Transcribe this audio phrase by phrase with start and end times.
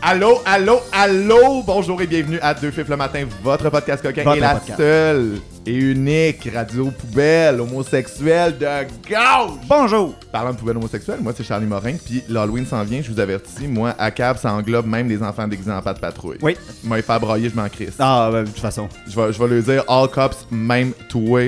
[0.00, 1.62] Allô, allô, allô!
[1.64, 4.78] Bonjour et bienvenue à Deux Fifs le matin, votre podcast coquin Votre et la podcast.
[4.78, 9.58] seule et unique radio poubelle homosexuelle de gauche!
[9.68, 10.14] Bonjour!
[10.30, 13.66] Parlant de poubelle homosexuelle, moi c'est Charlie Morin, puis l'Halloween s'en vient, je vous avertis,
[13.66, 16.38] moi à cab ça englobe même les enfants déguisés en pas de patrouille.
[16.42, 16.56] Oui.
[16.84, 17.94] Moi, faire broyer, je m'en crisse.
[17.98, 18.88] Ah, ben, de toute façon.
[19.08, 21.40] Je vais, je vais lui dire, all cops, même toi,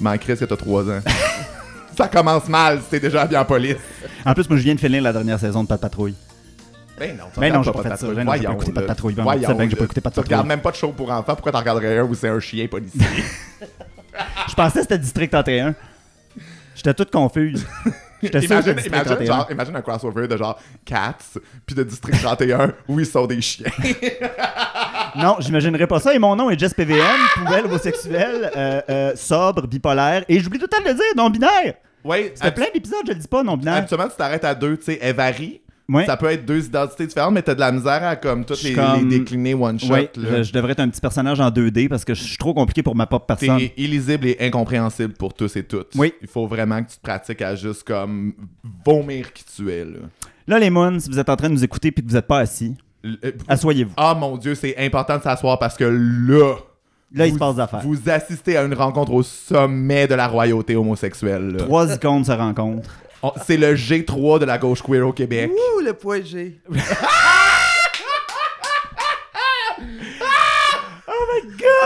[0.00, 1.00] m'en crisse que t'as 3 ans.
[1.96, 3.76] ça commence mal si t'es déjà bien en police.
[4.24, 6.14] En plus, moi, je viens de finir la dernière saison de Pas de Patrouille.
[6.98, 8.06] Ben non, Ben non, j'ai pas pas de fait ça.
[8.06, 8.14] patrouille.
[8.16, 8.86] Ben non, j'ai pas Voyons, écouté Pas de.
[8.86, 9.14] Patrouille.
[9.14, 9.84] Tu Voyons, sais bien que j'ai pas là.
[9.86, 12.04] écouté Pas de Tu regardes même pas de show pour enfants, pourquoi t'en regarderais un
[12.04, 13.00] où c'est un chien policier?
[14.48, 15.74] Je pensais que c'était District 31.
[16.74, 17.66] J'étais toute confuse.
[18.22, 19.24] J'étais que imagine, imagine, 31.
[19.26, 21.14] genre, imagine un crossover de genre Cats,
[21.64, 23.70] puis de District 31 où ils sont des chiens.
[25.16, 26.14] Non, j'imaginerais pas ça.
[26.14, 27.02] Et mon nom est Jess PVM,
[27.34, 30.22] poubelle homosexuelle, euh, euh, sobre, bipolaire.
[30.28, 31.74] Et j'oublie tout le temps de le dire, non-binaire.
[32.04, 33.76] Ouais, C'était plein d'épisodes, je le dis pas, non-binaire.
[33.76, 35.60] Absolument, tu t'arrêtes à deux, tu sais, varient.
[35.90, 36.04] Ouais.
[36.04, 38.74] Ça peut être deux identités différentes, mais t'as de la misère à comme toutes les,
[38.74, 39.94] comme- les décliner one shot.
[39.94, 40.06] Là.
[40.16, 42.82] je, je devrais être un petit personnage en 2D parce que je suis trop compliqué
[42.82, 43.58] pour ma propre personne.
[43.58, 45.92] T'es illisible et incompréhensible pour tous et toutes.
[45.96, 46.12] Oui.
[46.20, 48.34] Il faut vraiment que tu te pratiques à juste comme
[48.84, 49.92] vomir qui tu es, là.
[50.46, 52.26] Là, les moons, si vous êtes en train de nous écouter et que vous n'êtes
[52.26, 52.74] pas assis,
[53.06, 53.92] euh, asseyez-vous.
[53.96, 56.54] Ah mon dieu, c'est important de s'asseoir parce que là,
[57.14, 57.80] Là, il vous, se passe des affaires.
[57.82, 61.52] vous assistez à une rencontre au sommet de la royauté homosexuelle.
[61.52, 61.58] là.
[61.64, 62.90] Trois icônes se rencontrent.
[63.22, 65.50] On- C'est le G3 de la gauche queer au Québec.
[65.52, 66.58] Ouh, le point G.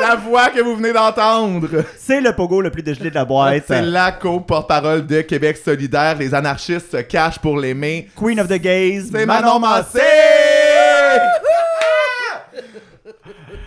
[0.00, 3.64] La voix que vous venez d'entendre, C'est le pogo le plus dégelé de la boîte.
[3.66, 6.16] c'est la co-porte-parole de Québec solidaire.
[6.18, 8.08] Les anarchistes se cachent pour l'aimer.
[8.16, 10.00] Queen of the Gays, C'est Manon Massé!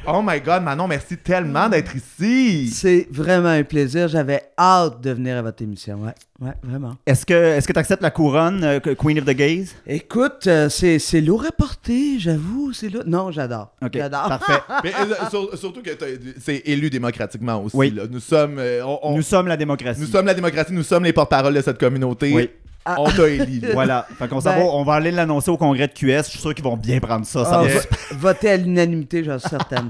[0.08, 2.68] Oh my god, Manon, merci tellement d'être ici.
[2.70, 4.08] C'est vraiment un plaisir.
[4.08, 6.00] J'avais hâte de venir à votre émission.
[6.04, 6.96] Ouais, ouais, vraiment.
[7.08, 9.66] Est-ce que est-ce que tu acceptes la couronne euh, que- Queen of the Gays?
[9.88, 12.72] Écoute, euh, c'est c'est lourd à porter, j'avoue.
[12.72, 13.02] C'est lourd.
[13.08, 13.72] Non, j'adore.
[13.92, 14.28] J'adore.
[14.28, 14.62] parfait.
[14.84, 16.06] Mais, euh, sur- surtout que t'as-
[16.40, 17.76] c'est élu démocratiquement aussi.
[17.76, 17.90] Oui.
[17.90, 18.04] là.
[18.08, 20.02] Nous sommes, euh, on- on- Nous sommes la démocratie.
[20.02, 22.32] nous sommes la démocratie, nous sommes les porte-paroles de cette communauté.
[22.32, 22.50] Oui.
[22.98, 23.60] On t'a élu.
[23.62, 23.70] là.
[23.74, 24.08] Voilà.
[24.18, 26.26] Fait qu'on s'en Ben- va- on va aller l'annoncer au congrès de QS.
[26.26, 27.44] Je suis sûr qu'ils vont bien prendre ça.
[27.46, 29.90] ça Ah, va- Voter à l'unanimité, j'en suis certaine.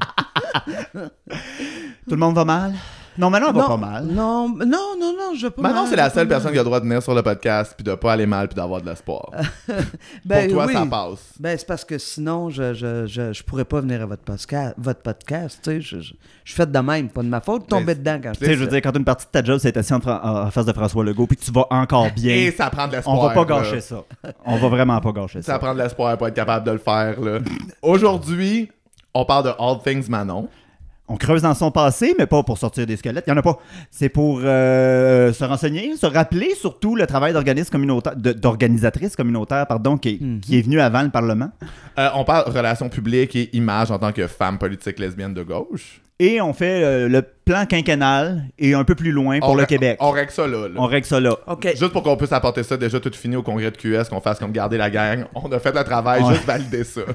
[0.96, 2.74] Tout le monde va mal?
[3.18, 4.06] Non, elle va non, pas mal.
[4.06, 6.62] Non, non, non, non, je vais pas Manon, mal, c'est la seule personne qui a
[6.62, 8.86] le droit de venir sur le podcast puis de pas aller mal puis d'avoir de
[8.88, 9.30] l'espoir.
[10.26, 10.74] Ben Pour toi, oui.
[10.74, 11.34] ça passe.
[11.40, 14.74] Ben, c'est parce que sinon, je, je, je, je pourrais pas venir à votre podcast.
[14.78, 17.68] Votre podcast tu sais, je, je, je suis fait de même, pas de ma faute,
[17.68, 19.60] tomber dedans quand je Tu sais, je veux dire, quand une partie de ta job,
[19.62, 20.02] c'est assis en,
[20.52, 23.18] face de François Legault, puis que tu vas encore bien, Et ça prend de l'espoir.
[23.18, 23.62] on va pas là.
[23.62, 24.04] gâcher ça.
[24.46, 25.60] On va vraiment pas gâcher Ça ça.
[25.60, 27.20] prend de l'espoir pour être capable de le faire.
[27.22, 27.40] là.
[27.82, 28.72] Aujourd'hui,
[29.14, 30.48] on parle de All Things Manon.
[31.08, 33.26] On creuse dans son passé, mais pas pour sortir des squelettes.
[33.28, 33.60] Il n'y en a pas.
[33.92, 39.68] C'est pour euh, se renseigner, se rappeler surtout le travail d'organisme communautaire, de- d'organisatrice communautaire,
[39.68, 40.40] pardon, qui est, Mhm.
[40.40, 41.52] qui est venu avant le Parlement.
[42.00, 46.02] Euh, on parle relations publiques et images en tant que femme politique lesbienne de gauche.
[46.18, 49.66] Et on fait euh, le plan quinquennal et un peu plus loin pour On le
[49.66, 49.98] Québec.
[50.00, 50.68] On règle ça là.
[50.70, 50.74] là.
[50.78, 51.36] On règle ça là.
[51.46, 51.68] OK.
[51.68, 54.40] Juste pour qu'on puisse apporter ça déjà tout fini au congrès de QS, qu'on fasse
[54.40, 55.26] comme garder la gang.
[55.36, 56.34] On a fait le travail, Ouais.
[56.34, 57.02] juste valider ça.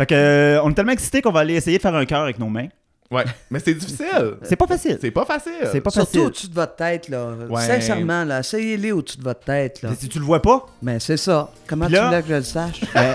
[0.00, 2.22] Fait que, euh, on est tellement excités qu'on va aller essayer de faire un cœur
[2.22, 2.68] avec nos mains.
[3.10, 3.24] Ouais.
[3.50, 4.36] Mais c'est difficile.
[4.42, 4.96] C'est pas facile.
[4.98, 5.52] C'est pas facile.
[5.70, 6.20] C'est pas Surtout facile.
[6.20, 7.26] au-dessus de votre tête, là.
[7.50, 7.60] Ouais.
[7.66, 8.38] Sincèrement, là.
[8.40, 9.90] Essayez-les au-dessus de votre tête, là.
[9.98, 11.50] Si tu le vois pas, Mais c'est ça.
[11.66, 12.80] Comment Puis tu là- voulais que je le sache?
[12.96, 13.12] euh,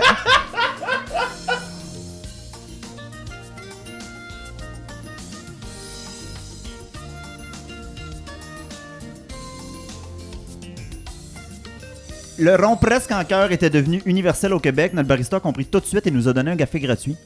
[12.38, 14.92] Le rond presque en cœur était devenu universel au Québec.
[14.92, 17.16] Notre barista a compris tout de suite et nous a donné un café gratuit.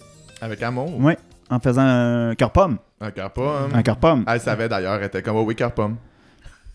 [0.40, 0.92] Avec amour.
[0.98, 1.14] Oui,
[1.50, 2.78] en faisant un cœur pomme.
[3.00, 3.70] Un cœur pomme.
[3.74, 4.24] Un cœur pomme.
[4.28, 5.96] Elle savait d'ailleurs, elle était comme, oh oui, cœur pomme.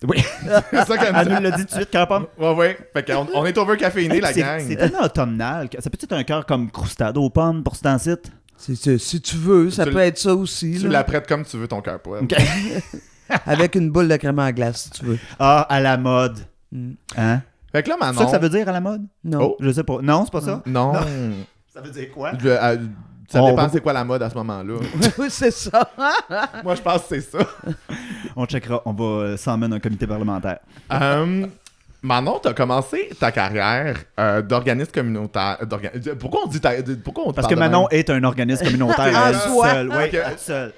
[0.06, 0.22] Oui,
[0.72, 2.28] C'est ça qu'elle me elle nous l'a dit tout de suite, cœur pomme.
[2.38, 2.78] Ouais, ouais.
[2.94, 4.62] Fait qu'on on est over caféiné, la gang.
[4.68, 5.70] C'est tellement automnal.
[5.80, 8.12] Ça peut être un cœur comme croustade aux pommes pour ce temps-ci.
[8.58, 11.58] C'est- c'est- si tu veux, ça Tu peut être ça aussi, Tu l'apprêtes comme tu
[11.58, 12.26] veux ton cœur pomme.
[12.26, 12.36] Ok.
[13.46, 15.20] Avec une boule de crème en glace, si tu veux.
[15.40, 16.40] Ah, à la mode.
[16.72, 16.92] Mm.
[17.18, 17.42] Hein?
[17.76, 19.06] Fait que là, C'est ça que ça veut dire à la mode?
[19.24, 19.40] Non.
[19.42, 19.58] Oh.
[19.60, 19.98] Je sais pas.
[20.02, 20.62] Non, c'est pas ça?
[20.66, 20.94] Non.
[21.74, 22.32] Ça veut dire quoi?
[22.42, 22.78] Je- euh,
[23.28, 24.76] ça On dépend c'est quoi la mode à ce moment-là.
[25.18, 25.92] oui, c'est ça.
[26.64, 27.40] Moi, je pense que c'est ça.
[28.34, 28.82] On checkera.
[28.86, 30.60] On va euh, s'en mener un comité parlementaire.
[30.94, 31.46] Euh,
[32.02, 35.58] Manon, t'as commencé ta carrière euh, d'organisme communautaire.
[36.18, 38.00] Pourquoi on dit ta- pourquoi on Parce que Manon même?
[38.00, 39.90] est un organisme communautaire à elle seule.
[39.90, 40.14] Oui, Ok.
[40.14, 40.74] elle seule.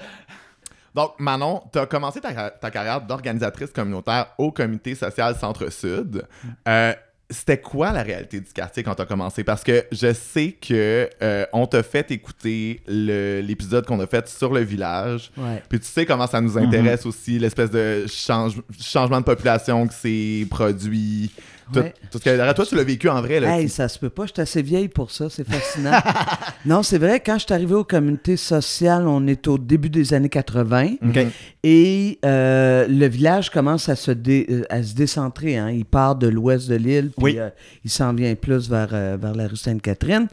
[0.98, 6.24] Donc, Manon, t'as commencé ta, ta carrière d'organisatrice communautaire au comité social Centre-Sud.
[6.68, 6.94] Euh,
[7.30, 9.44] c'était quoi la réalité du quartier quand t'as commencé?
[9.44, 14.52] Parce que je sais que euh, on t'a fait écouter l'épisode qu'on a fait sur
[14.52, 15.30] le village.
[15.38, 15.62] Ouais.
[15.70, 19.94] Puis tu sais comment ça nous intéresse aussi, l'espèce de change- changement de population que
[19.94, 21.32] c'est produit
[21.76, 21.94] Ouais.
[22.12, 23.40] tout ce que- toi, tu l'as vécu en vrai.
[23.40, 25.92] Là, Hey, ça se peut pas, je suis assez vieille pour ça, c'est fascinant.
[26.66, 30.14] non, c'est vrai, quand je suis arrivé aux communautés sociales, on est au début des
[30.14, 31.20] années 80 OK.
[31.64, 35.58] et euh, le village commence à se, dé- euh, à se décentrer.
[35.58, 35.70] hein.
[35.72, 37.36] Il part de l'ouest de l'île, puis Oui.
[37.40, 37.50] euh,
[37.84, 40.28] il s'en vient plus vers, euh, vers la rue Sainte-Catherine.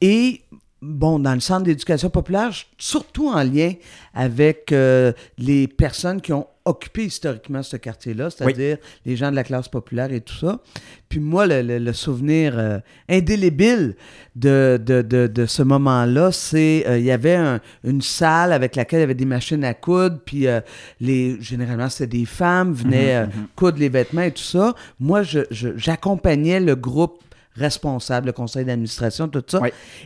[0.00, 0.42] Et
[0.82, 3.72] bon, dans le centre d'éducation populaire, surtout en lien
[4.14, 9.44] avec euh, les personnes qui ont occupé historiquement ce quartier-là, c'est-à-dire les gens de la
[9.44, 10.60] classe populaire et tout ça.
[11.08, 12.78] Puis moi, le, le- le souvenir euh,
[13.08, 13.96] indélébile
[14.36, 18.76] de, de, de, de ce moment-là, c'est euh, il y avait un- une salle avec
[18.76, 20.60] laquelle il y avait des machines à coudre, puis euh,
[21.00, 23.26] les, généralement, c'était des femmes, venaient euh,
[23.56, 24.74] coudre les vêtements et tout ça.
[24.98, 27.22] Moi, je- je- j'accompagnais le groupe
[27.54, 29.58] responsable, le conseil d'administration, tout ça.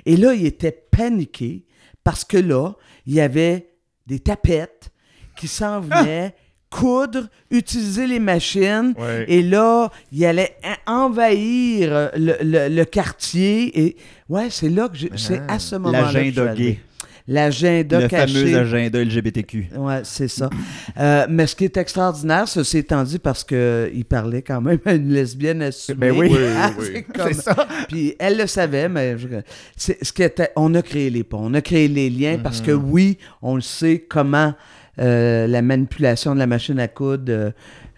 [0.06, 1.64] Et là, il était paniqué
[2.02, 2.72] parce que là,
[3.06, 3.68] il y avait
[4.06, 4.90] des tapettes
[5.36, 6.34] qui s'en venaient
[6.78, 8.94] coudre, utiliser les machines.
[8.98, 9.24] Ouais.
[9.28, 10.56] Et là, il allait
[10.88, 13.78] en- envahir le, le- le quartier.
[13.80, 13.96] Et
[14.28, 16.00] ouais, c'est là que j'ai- c'est à ce moment-là.
[16.00, 16.78] que je suis L'agenda gay.
[17.26, 18.34] L'agenda Le caché.
[18.34, 19.68] fameux agenda LGBTQ.
[19.76, 20.50] Ouais, c'est ça.
[20.98, 24.92] Euh, mais ce qui est extraordinaire, ceci étant dit, parce qu'il parlait quand même à
[24.92, 26.10] une lesbienne assumée.
[26.10, 26.28] Ben oui.
[26.32, 26.90] Oui, Ah, oui, oui.
[26.92, 27.66] c'est comme- C'est ça.
[27.88, 29.28] Puis elle le savait, mais je-
[29.76, 30.50] c'est ce qui était.
[30.56, 32.90] On a créé les ponts, on a créé les liens parce que Mhm.
[32.90, 34.52] oui, on le sait comment
[35.00, 37.24] euh, la manipulation de la machine à coudre.
[37.32, 37.50] euh,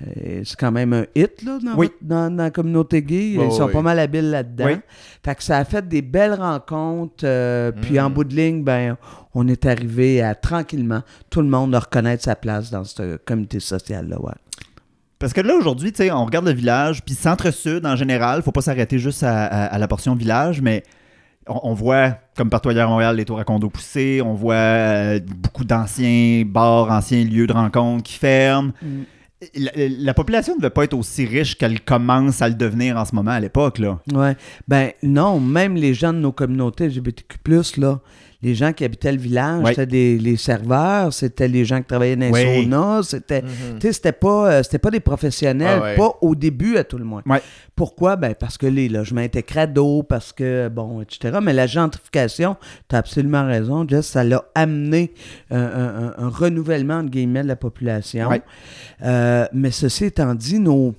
[0.07, 1.87] euh, c'est quand même un hit là, dans, Oui.
[1.87, 3.31] votre- dans, dans la communauté gay.
[3.33, 4.67] Ils sont pas mal habiles là-dedans.
[4.67, 4.77] Oui.
[5.25, 7.25] Fait que ça a fait des belles rencontres.
[7.25, 8.13] euh, Puis en Mm.
[8.13, 8.97] bout de ligne, ben,
[9.35, 13.59] on est arrivé à tranquillement tout le monde à reconnaître sa place dans ce comité
[13.61, 14.21] social-là.
[14.21, 14.33] Ouais.
[15.19, 18.99] Parce que là, aujourd'hui, on regarde le village, puis centre-sud en général, faut pas s'arrêter
[18.99, 20.83] juste à, à- à la portion village, mais
[21.49, 24.55] on, on voit, comme partout ailleurs à Montréal, les tours à condos poussés, on voit
[24.55, 28.73] euh, beaucoup d'anciens bars, anciens lieux de rencontre qui ferment.
[29.55, 33.05] La, la population ne devait pas être aussi riche qu'elle commence à le devenir en
[33.05, 34.01] ce moment à l'époque, là.
[34.13, 34.35] Ouais.
[34.67, 37.37] Ben non, même les gens de nos communautés LGBTQ+,
[37.77, 38.01] là,
[38.47, 42.15] les gens qui habitaient le village, c'était des, les serveurs, c'était les gens qui travaillaient
[42.17, 42.63] dans les Oui.
[42.63, 43.43] saunas, c'était...
[43.43, 43.79] Mhm.
[43.81, 46.97] Tu sais, c'était pas, euh, c'était pas des professionnels, Ah pas au début à tout
[46.99, 47.23] le moins.
[47.75, 48.15] Pourquoi?
[48.17, 51.39] Ben parce que les logements étaient crado, parce que, bon, etc.
[51.43, 52.57] Mais la gentrification,
[52.89, 55.13] tu as absolument raison, Jess, ça l'a amené
[55.51, 58.31] un, un- un- un renouvellement, entre guillemets, de la population.
[59.03, 60.95] Euh, mais ceci étant dit, nos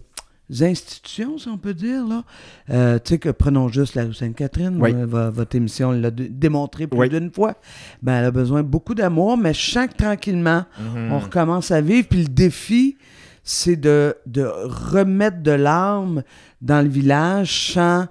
[0.61, 2.23] institutions, si on peut dire, là,
[2.69, 4.93] euh, tu sais que prenons juste la rue Sainte-Catherine, Oui.
[4.93, 7.09] euh, vo- votre émission l'a démontré plus Oui.
[7.09, 7.55] d'une fois,
[8.01, 11.11] ben elle a besoin de beaucoup d'amour, mais je sens que tranquillement, Mhm.
[11.11, 12.07] on recommence à vivre.
[12.09, 12.97] Puis le défi,
[13.43, 16.23] c'est de, de remettre de l'âme
[16.61, 18.05] dans le village sans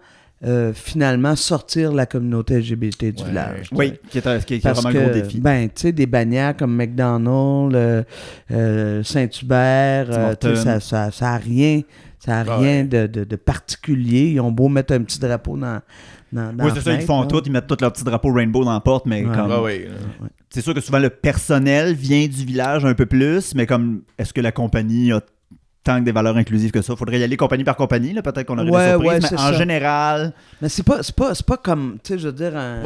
[0.45, 3.29] euh, finalement sortir la communauté LGBT du Ouais.
[3.31, 3.69] village.
[3.73, 5.41] Oui, qui est, un- qui est Parce vraiment un gros défi.
[5.41, 7.75] ben, tu sais, des bannières comme McDonald's,
[8.51, 10.57] euh, Saint-Hubert, sais, Hortons.
[10.57, 11.11] ça, ça,
[12.27, 12.67] ça a rien, ça a Ouais.
[12.73, 14.33] rien de, de- de particulier.
[14.33, 15.81] Ils ont beau mettre un petit drapeau dans,
[16.33, 17.27] dans, dans oui, c'est ça, ils font là.
[17.29, 19.35] tout, ils mettent tout leur petit drapeau rainbow dans la porte, mais Ouais.
[19.35, 19.51] comme...
[19.51, 20.27] Ah.
[20.51, 24.33] C'est sûr que souvent le personnel vient du village un peu plus, mais comme est-ce
[24.33, 25.21] que la compagnie a
[25.87, 26.95] tant que des valeurs inclusives que ça?
[26.97, 29.29] Faudrait y aller compagnie par compagnie, là, peut-être qu'on aurait Ouais, des surprises, ouais, mais
[29.29, 29.53] c'est en ça.
[29.55, 32.83] général, Mais c'est pas, c'est pas, c'est pas comme, tu sais, je veux dire, un,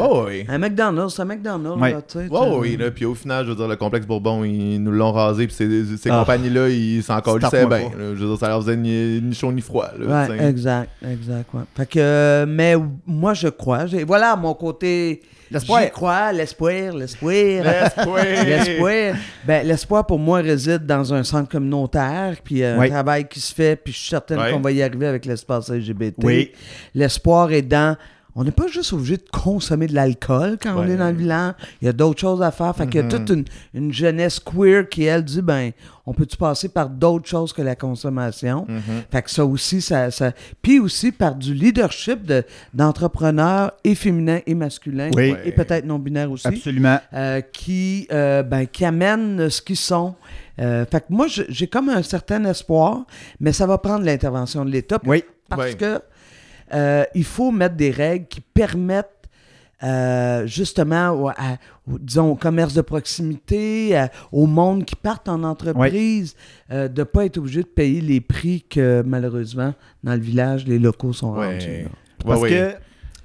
[0.49, 1.93] un McDonald's, c'est un McDonald's, Ouais.
[1.93, 2.29] là, tu sais.
[2.29, 2.91] Tu- oui, là.
[2.91, 5.47] Puis au final, je veux dire, le complexe Bourbon, ils nous l'ont rasé.
[5.47, 6.19] Puis ces, ces Ah.
[6.21, 7.89] compagnies-là, ils s'en collissaient Starte-moi bien.
[7.89, 8.15] là.
[8.15, 9.89] Je veux dire, ça leur faisait ni, ni chaud ni froid.
[9.99, 11.63] Là, Ouais, exact, exact, ouais.
[11.77, 12.77] Fait que, euh, mais
[13.07, 13.87] moi, je crois.
[13.87, 15.23] j'ai- Voilà, mon côté.
[15.51, 15.83] L'espoir.
[15.83, 17.33] J'y crois, l'espoir, l'espoir.
[17.33, 18.25] L'espoir.
[18.25, 19.15] L'espoir.
[19.45, 22.87] Ben, l'espoir pour moi réside dans un centre communautaire, puis euh, Oui.
[22.87, 24.53] un travail qui se fait, puis je suis certaine Ouais.
[24.53, 26.23] qu'on va y arriver avec l'espace LGBT.
[26.23, 26.53] Oui.
[26.95, 27.97] L'espoir est dans.
[28.37, 31.55] On n'est pas juste obligé de consommer de l'alcool quand on est dans le village.
[31.83, 32.75] Il y a d'autres choses à faire.
[32.77, 33.11] Fait qu'il y a Mhm.
[33.11, 33.45] toute une,
[33.75, 35.73] une jeunesse queer qui, elle, dit ben,
[36.07, 38.67] on peut-tu passer par d'autres choses que la consommation?
[38.69, 38.81] Mhm.
[39.11, 40.11] Fait que ça aussi, ça.
[40.13, 40.33] ça...
[40.63, 42.45] Puis aussi par du leadership de-
[42.95, 45.11] d'entrepreneurs et féminins et masculins.
[45.15, 45.35] Oui.
[45.45, 46.47] Et peut-être non-binaires aussi.
[46.47, 46.99] absolument.
[47.15, 50.15] euh, qui, euh, ben, qui amènent ce qu'ils sont.
[50.61, 53.05] Euh, fait que moi, j'ai comme un certain espoir,
[53.41, 54.99] mais ça va prendre l'intervention de l'État.
[55.05, 55.25] Oui.
[55.49, 56.01] Parce que
[56.75, 59.07] euh, il faut mettre des règles qui permettent
[59.83, 66.35] euh, justement, à- disons, au commerce de proximité, à- au monde qui partent en entreprise,
[66.71, 69.73] euh, de ne pas être obligé de payer les prix que, malheureusement,
[70.05, 71.53] dans le village, les locaux sont Ouais.
[71.55, 71.87] rendus.
[72.25, 72.51] Parce ouais.
[72.51, 72.75] que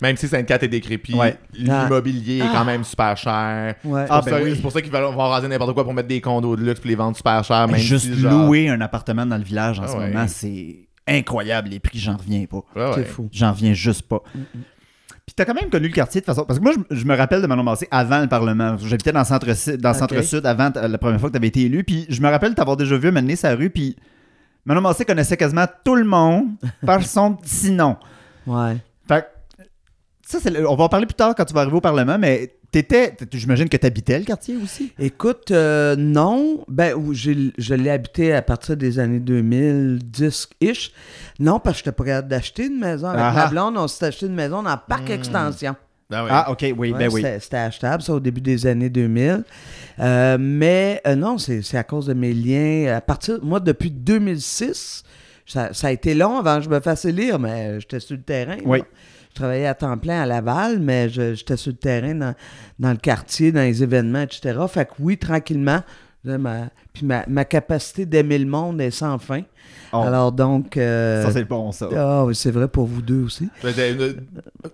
[0.02, 1.38] Même si Sainte-Cat est décrépit, Ouais.
[1.54, 2.52] l'immobilier est Ah.
[2.54, 3.76] quand même super cher.
[3.86, 4.06] Ouais.
[4.10, 4.54] Ah, C'est ben pour oui.
[4.56, 6.90] C'est pour ça qu'ils vont raser n'importe quoi pour mettre des condos de luxe puis
[6.90, 7.66] les vendre super cher.
[7.68, 10.08] Même juste si, genre- louer un appartement dans le village en Ah ce ouais.
[10.08, 11.70] moment, c'est incroyable.
[11.70, 12.58] Les prix, j'en reviens pas.
[12.58, 13.06] Ouais, C'est ouais.
[13.06, 13.30] fou.
[13.32, 14.22] J'en reviens juste pas.
[15.26, 16.46] Puis t'as quand même connu le quartier de façon.
[16.46, 18.78] Parce que moi, je, je me rappelle de Manon Massé avant le Parlement.
[18.78, 21.62] J'habitais dans le centre-sud dans le avant t- la première fois que tu avais été
[21.62, 21.84] élu.
[21.84, 23.70] Puis je me rappelle t'avoir déjà vu mener sa rue.
[23.72, 23.96] Puis
[24.66, 26.50] Manon Massé connaissait quasiment tout le monde
[26.86, 27.98] par son petit nom.
[28.46, 28.78] Ouais.
[29.08, 29.22] Fait
[29.58, 29.64] que,
[30.28, 32.18] ça, c'est le- on va en parler plus tard quand tu vas arriver au Parlement,
[32.20, 34.92] mais t'étais, j'imagine que t'habitais le quartier aussi?
[35.00, 36.64] Écoute, euh, non.
[36.68, 40.92] Ben, je l'ai habité à partir des années 2010-ish.
[41.40, 43.08] Non, parce que je n'étais pas capable d'acheter une maison.
[43.08, 45.76] Avec Ah ma blonde, on s'est acheté une maison dans Parc Extension.
[46.12, 46.30] Ah ouais.
[46.32, 47.26] Ah, ok, oui, Ouais, ben oui.
[47.40, 49.44] c'était- achetable, ça, au début des années 2000.
[50.00, 52.94] Euh, mais euh, non, c'est c'est à cause de mes liens.
[52.96, 55.04] À partir, moi, depuis 2006,
[55.48, 58.22] ça, ça a été long avant que je me fasse élire, mais j'étais sur le
[58.22, 58.58] terrain.
[58.66, 58.80] Oui.
[58.80, 58.86] là.
[59.36, 62.34] Je travaillais à temps plein à Laval, mais j'étais sur le terrain
[62.80, 64.58] dans, le quartier, dans les événements, etc.
[64.70, 65.82] Fait que oui, tranquillement,
[66.24, 69.42] ma, puis ma, ma capacité d'aimer le monde est sans fin.
[69.94, 70.78] Oh, Alors donc...
[70.78, 71.88] euh, ça, c'est bon, ça.
[71.96, 73.48] ah oui, c'est vrai pour vous deux aussi.
[73.64, 74.16] Ben,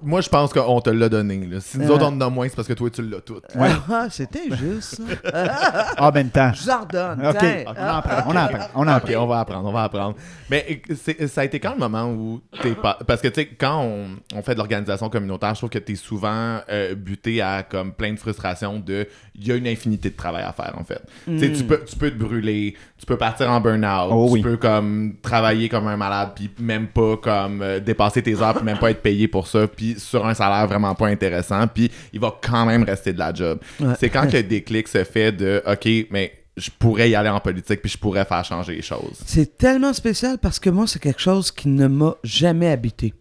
[0.01, 1.46] moi, je pense qu'on te l'a donné.
[1.48, 1.60] là.
[1.60, 1.96] Si nous Euh.
[1.96, 3.36] autres, on en a moins, c'est parce que toi, tu l'as tout.
[3.56, 3.70] Ouais.
[3.90, 5.01] Ah, c'est injuste,
[5.34, 5.86] ça.
[6.00, 6.51] En même temps.
[6.54, 7.25] Je vous en redonne.
[7.28, 10.16] Ok, on en apprend, on en apprend, on on va apprendre, on va apprendre.
[10.50, 10.82] Mais
[11.28, 12.98] ça a été quand le moment où t'es pas.
[13.06, 15.96] Parce que, tu sais, quand on, on fait de l'organisation communautaire, je trouve que t'es
[15.96, 19.08] souvent euh, buté à comme plein de frustration de.
[19.36, 21.01] Il y a une infinité de travail à faire, en fait.
[21.25, 24.34] Tu sais, tu peux, tu peux te brûler, tu peux partir en burn-out, Oh tu
[24.34, 24.41] oui.
[24.41, 28.63] peux comme travailler comme un malade, puis même pas comme euh, dépasser tes heures, puis
[28.65, 32.20] même pas être payé pour ça, puis sur un salaire vraiment pas intéressant, puis il
[32.20, 33.60] va quand même rester de la job.
[33.80, 33.94] Ouais.
[34.00, 37.39] C'est quand que le déclic se fait de OK, mais je pourrais y aller en
[37.39, 39.22] politique, puis je pourrais faire changer les choses.
[39.25, 43.13] C'est tellement spécial parce que moi, c'est quelque chose qui ne m'a jamais habité.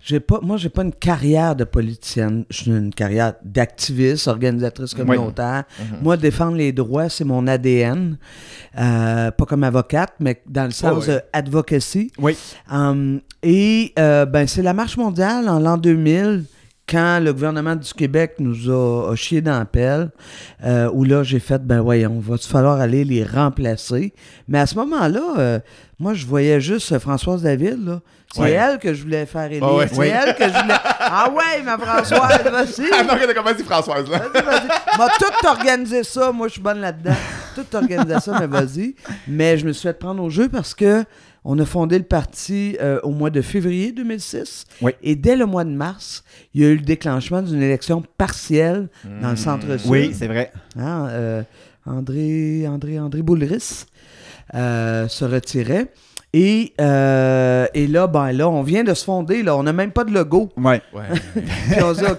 [0.00, 2.44] J'ai pas, moi, j'ai pas une carrière de politicienne.
[2.50, 5.64] J'ai une carrière d'activiste, organisatrice communautaire.
[6.02, 8.16] Moi, défendre les droits, c'est mon ADN.
[8.78, 11.14] Euh, pas comme avocate, mais dans le sens oui.
[11.14, 12.12] de advocacy.
[12.18, 12.36] Oui.
[12.70, 16.44] Um, et euh, ben, c'est la marche mondiale en l'an 2000
[16.88, 20.10] quand le gouvernement du Québec nous a, a chié dans la pelle,
[20.64, 24.14] euh, où là, j'ai fait, ben voyons, va-tu falloir aller les remplacer?
[24.48, 25.60] Mais à ce moment-là, euh,
[25.98, 28.00] moi, je voyais juste Françoise David, là.
[28.32, 28.50] C'est Ouais.
[28.52, 29.64] elle que je voulais faire élire.
[29.64, 29.88] Ah ouais.
[29.88, 30.08] C'est Oui.
[30.08, 30.74] elle que je voulais...
[31.00, 32.88] Ah ouais, ma Françoise, vas-y!
[32.92, 34.18] Ah non, t'as commencé Françoise, là.
[34.18, 34.98] Vas-y, vas-y.
[34.98, 36.30] M'a tout organisé ça.
[36.30, 37.14] Moi, je suis bonne là-dedans.
[37.54, 38.94] Tout organisé ça, mais vas-y.
[39.26, 41.04] Mais je me suis fait prendre au jeu parce que
[41.44, 44.66] on a fondé le parti euh, au mois de février 2006.
[44.82, 44.92] Oui.
[45.02, 48.88] Et dès le mois de mars, il y a eu le déclenchement d'une élection partielle
[49.22, 49.90] dans le centre-sud.
[49.90, 50.52] Oui, c'est vrai.
[50.78, 51.42] Hein, euh,
[51.86, 53.86] André, André, André Boulris
[54.54, 55.92] se retirait.
[56.34, 59.56] Et, euh, et là, ben là, on vient de se fonder, là.
[59.56, 60.50] On n'a même pas de logo.
[60.58, 60.82] Ouais.
[60.94, 61.04] Ouais.
[61.70, 62.10] Puis on se dit,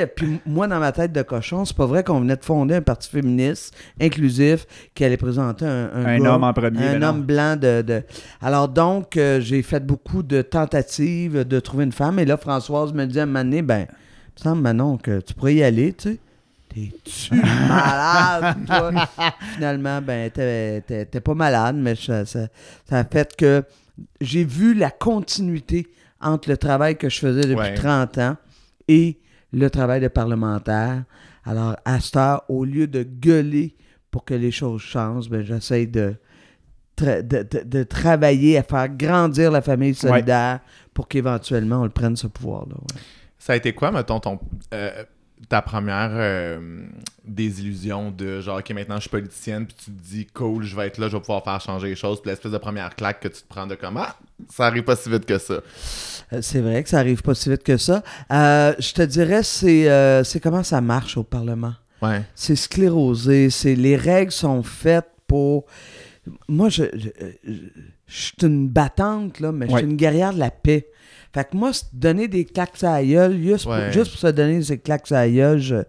[0.00, 0.08] OK.
[0.16, 2.80] Puis moi, dans ma tête de cochon, c'est pas vrai qu'on venait de fonder un
[2.80, 4.64] parti féministe inclusif
[4.94, 7.08] qui allait présenter un, un, Un gars, homme en premier, Un ben non.
[7.08, 7.82] homme blanc de.
[7.82, 8.02] de-
[8.40, 12.18] Alors donc, euh, j'ai fait beaucoup de tentatives de trouver une femme.
[12.18, 13.84] Et là, Françoise me dit à un moment donné, ben, il
[14.38, 16.18] me semble, Manon, que tu pourrais y aller, tu sais.
[17.04, 18.92] T'es-tu malade, toi?
[19.54, 22.46] Finalement, ben, t'es pas malade, mais ça, ça,
[22.88, 23.64] ça a fait que
[24.20, 25.86] j'ai vu la continuité
[26.20, 27.74] entre le travail que je faisais depuis Ouais.
[27.74, 28.36] 30 ans
[28.88, 29.18] et
[29.52, 31.04] le travail de parlementaire.
[31.44, 33.74] Alors, à cette heure, au lieu de gueuler
[34.10, 36.14] pour que les choses changent, ben, j'essaie de,
[36.96, 40.60] tra- de, de- de travailler à faire grandir la famille solidaire
[40.94, 42.74] pour qu'éventuellement on le prenne ce pouvoir-là.
[42.74, 43.00] ouais.
[43.38, 44.38] Ça a été quoi, mettons, ton,
[44.74, 45.04] euh,
[45.48, 46.82] ta première euh,
[47.24, 50.86] désillusion de genre, OK, maintenant je suis politicienne, puis tu te dis, cool, je vais
[50.86, 53.28] être là, je vais pouvoir faire changer les choses, puis l'espèce de première claque que
[53.28, 54.16] tu te prends de comme, ah,
[54.50, 55.60] ça arrive pas si vite que ça.
[56.32, 58.02] Euh, C'est vrai que ça arrive pas si vite que ça.
[58.32, 61.74] Euh, je te dirais, c'est euh, c'est comment ça marche au Parlement.
[62.02, 62.22] Ouais.
[62.34, 63.50] C'est sclérosé.
[63.50, 65.64] C'est les règles sont faites pour.
[66.48, 67.08] Moi, je, je,
[67.44, 67.52] je-
[68.06, 69.80] je suis une battante là, mais je Ouais.
[69.80, 70.86] suis une guerrière de la paix.
[71.34, 73.84] Fait que moi, se donner des claques à la gueule, juste, Ouais.
[73.84, 75.82] pour, juste pour se donner des claques à la gueule, je-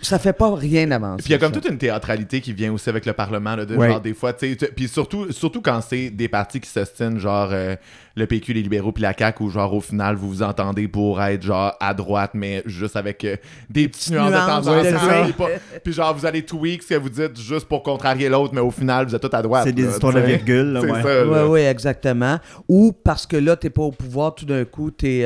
[0.00, 1.24] ça fait pas rien avancer.
[1.24, 1.60] Puis il y a comme ça.
[1.60, 3.88] toute une théâtralité qui vient aussi avec le Parlement, là, de Ouais.
[3.88, 7.48] genre des fois, tu sais, puis surtout, surtout quand c'est des partis qui s'ostinent, genre
[7.52, 7.74] euh,
[8.18, 11.22] le PQ, les libéraux, puis la CAQ, où genre au final vous vous entendez pour
[11.22, 13.36] être genre à droite, mais juste avec euh,
[13.70, 15.24] des petites nuances de temps en ouais, temps.
[15.24, 15.48] puis pas-
[15.82, 18.70] Puis genre vous allez tweak ce que vous dites juste pour contrarier l'autre, mais au
[18.70, 19.64] final vous êtes tous à droite.
[19.64, 21.02] C'est des là, histoires de virgule, là, C'est ouais.
[21.02, 21.46] ça, Oui, là.
[21.48, 22.38] oui, exactement.
[22.68, 25.20] Ou parce que là, t'es pas au pouvoir, tout d'un coup, t'es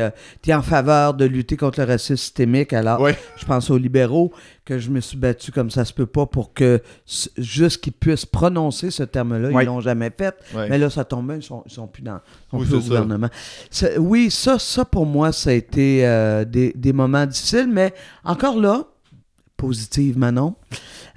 [0.47, 2.73] es en faveur de lutter contre le racisme systémique.
[2.73, 3.17] Alors, Ouais.
[3.37, 4.33] je pense aux libéraux
[4.65, 6.81] que je me suis battu comme ça se peut pas pour que
[7.37, 9.65] juste qu'ils puissent prononcer ce terme-là, Ouais.
[9.65, 10.35] ils l'ont jamais fait.
[10.55, 10.69] Ouais.
[10.69, 12.82] Mais là, ça tombe bien, ils sont, ils sont plus dans ils sont Oui, plus
[12.83, 12.89] ça.
[12.89, 13.29] gouvernement.
[13.99, 18.59] Oui, ça, ça pour moi, ça a été euh, des, des moments difficiles, mais encore
[18.59, 18.85] là,
[19.57, 20.55] positive, Manon.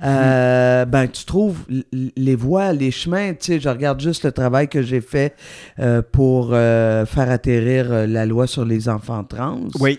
[0.04, 1.60] Euh, Ben, tu trouves
[1.92, 3.32] les voies, les chemins.
[3.34, 5.36] Tu sais, je regarde juste le travail que j'ai fait
[5.80, 9.62] euh, pour faire atterrir la loi sur les enfants trans.
[9.80, 9.98] Oui,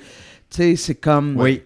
[0.51, 1.37] Tu sais, c'est comme.
[1.39, 1.63] oui.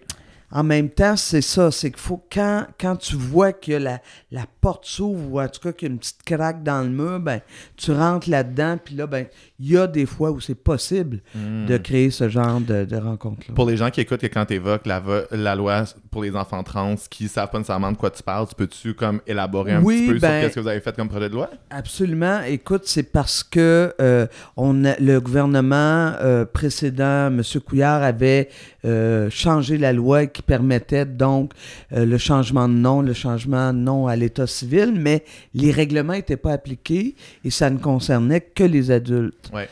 [0.51, 3.99] En même temps, c'est ça, c'est qu'il faut, quand, quand tu vois que la,
[4.31, 6.89] la porte s'ouvre, ou en tout cas qu'il y a une petite craque dans le
[6.89, 7.39] mur, ben,
[7.77, 9.25] tu rentres là-dedans, puis là, ben,
[9.59, 11.65] il y a des fois où c'est possible Hmm.
[11.65, 13.53] de créer ce genre de, de rencontre-là.
[13.55, 16.63] Pour les gens qui écoutent que quand tu évoques la, la loi pour les enfants
[16.63, 20.01] trans qui savent pas nécessairement de quoi tu parles, tu peux-tu comme élaborer un Oui,
[20.01, 21.49] petit peu ben- sur qu'est-ce que vous avez fait comme projet de loi?
[21.69, 22.41] Absolument.
[22.41, 24.27] Écoute, c'est parce que euh,
[24.57, 27.41] on a- le gouvernement euh, précédent, M.
[27.65, 28.49] Couillard, avait
[28.85, 31.53] euh, changé la loi qui permettait donc
[31.93, 36.13] euh, le changement de nom, le changement de nom à l'état civil, mais les règlements
[36.13, 39.49] n'étaient pas appliqués et ça ne concernait que les adultes.
[39.53, 39.69] Ouais.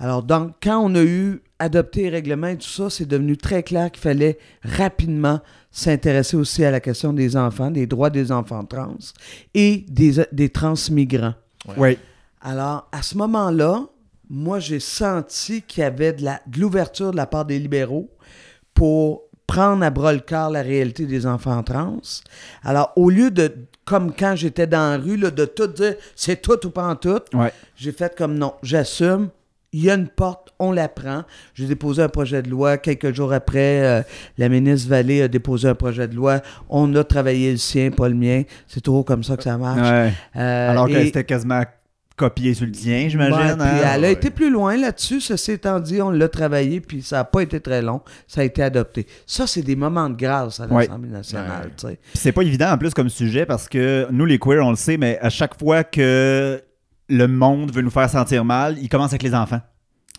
[0.00, 3.62] Alors, donc, quand on a eu adopté les règlements et tout ça, c'est devenu très
[3.62, 8.64] clair qu'il fallait rapidement s'intéresser aussi à la question des enfants, des droits des enfants
[8.64, 8.96] trans
[9.54, 11.34] et des, des transmigrants.
[11.76, 11.98] Oui.
[12.40, 13.86] Alors, à ce moment-là,
[14.30, 18.10] moi, j'ai senti qu'il y avait de l'ouverture de, la part des libéraux
[18.74, 21.96] pour prendre à bras le corps la réalité des enfants trans.
[22.62, 23.52] Alors, au lieu de,
[23.84, 26.94] comme quand j'étais dans la rue, là, de tout dire c'est tout ou pas en
[26.94, 27.52] tout, Ouais.
[27.74, 29.30] j'ai fait comme non, j'assume.
[29.72, 31.24] Il y a une porte, on la prend.
[31.52, 32.78] J'ai déposé un projet de loi.
[32.78, 34.02] Quelques jours après, euh,
[34.38, 36.40] la ministre Vallée a déposé un projet de loi.
[36.70, 38.44] On a travaillé le sien, pas le mien.
[38.66, 39.80] C'est toujours comme ça que ça marche.
[39.90, 40.12] Ouais.
[40.36, 41.62] Euh, Alors que et- c'était quasiment
[42.18, 43.60] copié sur le tien, j'imagine.
[43.60, 43.80] Hein?
[43.94, 45.20] elle a été plus loin là-dessus.
[45.20, 48.02] Ceci étant dit, on l'a travaillé, puis ça n'a pas été très long.
[48.26, 49.06] Ça a été adopté.
[49.26, 51.70] Ça, c'est des moments de grâce à l'Assemblée nationale.
[51.84, 51.98] Ouais.
[52.14, 54.96] c'est pas évident en plus comme sujet parce que nous, les queers, on le sait,
[54.96, 56.60] mais à chaque fois que
[57.08, 59.60] le monde veut nous faire sentir mal, il commence avec les enfants.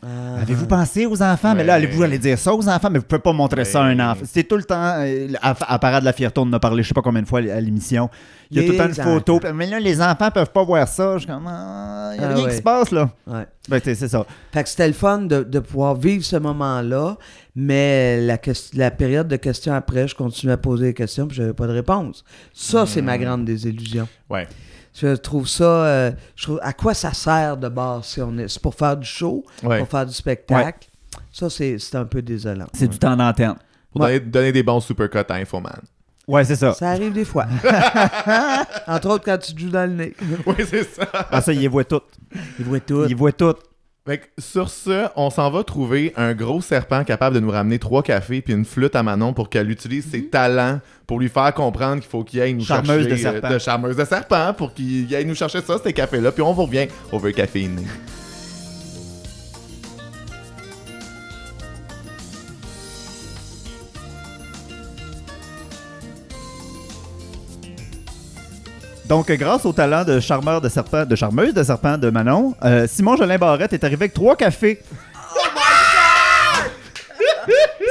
[0.01, 0.41] Ah.
[0.41, 1.53] Avez-vous pensé aux enfants?
[1.55, 2.89] Mais là, allez-vous aller dire ça aux enfants?
[2.89, 4.23] Mais vous pouvez pas montrer ça à un enfant.
[4.25, 6.83] C'est tout le temps, euh, à, à Parade de la Fierté, on en a parlé
[6.83, 8.09] je sais pas combien de fois à l'émission.
[8.49, 9.35] Il y a tout le temps une photo.
[9.37, 9.53] enfants.
[9.53, 11.15] Mais là, les enfants peuvent pas voir ça.
[11.15, 12.49] Je suis comme, ah, il y a Ah rien ouais.
[12.51, 13.09] qui se passe, là.
[13.27, 13.45] Ouais.
[13.67, 14.25] Ben, c'est ça.
[14.53, 17.17] Fait que c'était le fun de, de pouvoir vivre ce moment-là,
[17.55, 18.37] mais la,
[18.75, 21.73] la période de questions après, je continuais à poser des questions, puis j'avais pas de
[21.73, 22.23] réponse.
[22.53, 24.07] Ça, c'est ma grande désillusion.
[24.29, 24.47] Ouais.
[24.93, 25.63] Je trouve ça.
[25.63, 28.47] euh, je trouve, à quoi ça sert de base si on est.
[28.47, 29.79] C'est pour faire du show, Ouais.
[29.79, 30.87] pour faire du spectacle?
[31.31, 32.67] Ça, c'est c'est un peu désolant.
[32.73, 33.55] C'est du temps d'antenne.
[33.91, 34.19] Pour Ouais.
[34.19, 35.79] donner, donner des bons supercuts à Infoman.
[36.27, 36.73] Ouais, c'est ça.
[36.73, 37.45] Ça arrive des fois.
[38.87, 40.13] Entre autres quand tu te joues dans le nez.
[40.45, 41.07] oui, c'est ça.
[41.31, 42.03] Ah, ça, il les voit toutes.
[42.59, 43.05] Ils voient tout.
[43.09, 43.59] Il voit toutes.
[44.07, 47.79] Fait que sur ce, on s'en va trouver un gros serpent capable de nous ramener
[47.79, 51.53] trois cafés puis une flûte à Manon pour qu'elle utilise ses talents pour lui faire
[51.53, 53.47] comprendre qu'il faut qu'il aille nous Charmeuse chercher de serpent.
[53.49, 56.31] euh, de charmeuse de serpent pour qu'il aille nous chercher ça, ces cafés-là.
[56.31, 57.83] Puis on vous revient, on veut caféiner.
[69.09, 72.85] Donc, grâce au talent de charmeur de serpent, de charmeuse de serpent de Manon, euh,
[72.87, 74.79] Simon Jolin Barrette est arrivé avec trois cafés.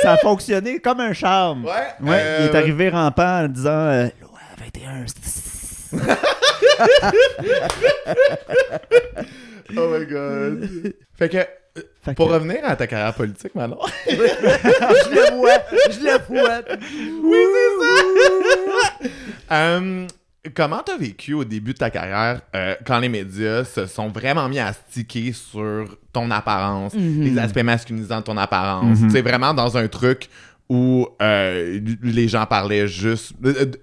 [0.03, 1.65] Ça a fonctionné comme un charme.
[1.65, 1.71] Ouais.
[2.09, 5.05] Ouais, euh, il est arrivé rampant en disant euh, Loi 21.
[9.77, 10.67] Oh my god.
[11.19, 11.45] fait que, euh,
[12.03, 13.77] Fait pour que- revenir à ta carrière politique, Manon.
[14.09, 15.59] je le vois.
[15.91, 16.63] Je le vois.
[17.23, 19.55] oui, c'est ça.
[19.55, 20.07] Euh,
[20.55, 24.49] comment t'as vécu au début de ta carrière euh, quand les médias se sont vraiment
[24.49, 28.99] mis à sticker sur ton apparence, les aspects masculinisants de ton apparence?
[29.01, 29.11] Mhm.
[29.11, 30.29] C'est vraiment dans un truc
[30.69, 33.33] où euh, les gens parlaient juste.
[33.45, 33.77] euh, euh, tu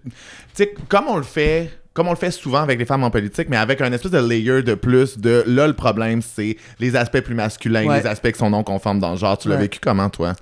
[0.54, 1.72] sais, comme on le fait.
[1.94, 4.18] Comme on le fait souvent avec les femmes en politique, mais avec un espèce de
[4.18, 8.02] layer de plus de là, le problème, c'est les aspects plus masculins, Ouais.
[8.02, 9.38] les aspects qui sont non conformes dans le genre.
[9.38, 9.62] Tu l'as Ouais.
[9.62, 10.34] vécu comment, toi?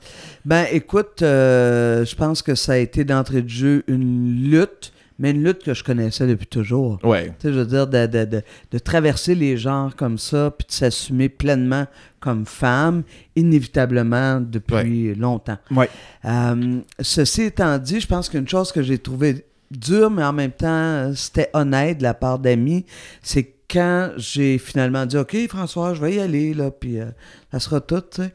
[0.46, 5.32] Ben, écoute, euh, je pense que ça a été d'entrée de jeu une lutte, mais
[5.32, 7.00] une lutte que je connaissais depuis toujours.
[7.04, 7.28] Ouais.
[7.40, 10.66] Tu sais, je veux dire, de, de- de- de traverser les genres comme ça, puis
[10.68, 11.86] de s'assumer pleinement
[12.20, 13.04] comme femme,
[13.36, 15.58] inévitablement depuis longtemps.
[15.72, 15.90] Ouais.
[16.26, 20.52] Euh, ceci étant dit, je pense qu'une chose que j'ai trouvée dure, mais en même
[20.52, 22.86] temps, c'était honnête de la part d'amis,
[23.22, 27.06] c'est que quand j'ai finalement dit OK, François, je vais y aller, là, puis euh,
[27.52, 28.34] ça sera tout, tu sais.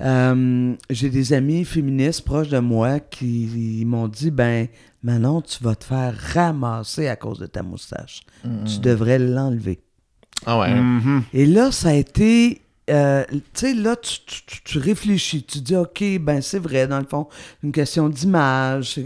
[0.00, 4.66] Euh, j'ai des amis féministes proches de moi qui m'ont dit ben,
[5.02, 8.20] Manon, tu vas te faire ramasser à cause de ta moustache.
[8.66, 9.80] Tu devrais l'enlever.
[10.46, 10.74] Ah ouais.
[10.74, 11.22] Mhm.
[11.32, 12.62] Et là, ça a été.
[12.90, 16.86] euh, tu sais, là, tu, tu- tu- tu réfléchis, tu dis, OK, ben c'est vrai,
[16.88, 17.28] dans le fond,
[17.62, 18.98] une question d'image.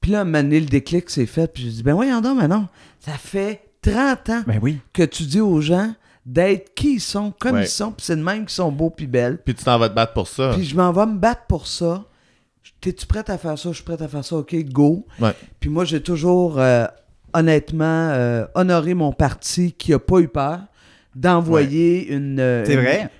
[0.00, 2.20] Puis là, à un moment donné, le déclic s'est fait, puis j'ai dit, ben voyons
[2.20, 2.66] donc, mais non,
[2.98, 4.78] ça fait 30 ans Ben oui.
[4.92, 5.94] que tu dis aux gens
[6.26, 7.64] d'être qui ils sont, comme Ouais.
[7.64, 9.38] ils sont, puis c'est de même qu'ils sont beaux puis belles.
[9.44, 10.52] Puis tu t'en vas te battre pour ça.
[10.54, 12.04] Puis je m'en vais me battre pour ça.
[12.80, 13.68] T'es-tu prête à faire ça?
[13.70, 14.36] Je suis prête à faire ça.
[14.36, 15.06] OK, go.
[15.20, 15.32] Ouais.
[15.60, 16.86] Puis moi, j'ai toujours, euh,
[17.34, 20.60] honnêtement, euh, honoré mon parti qui a pas eu peur
[21.14, 22.64] d'envoyer une, euh,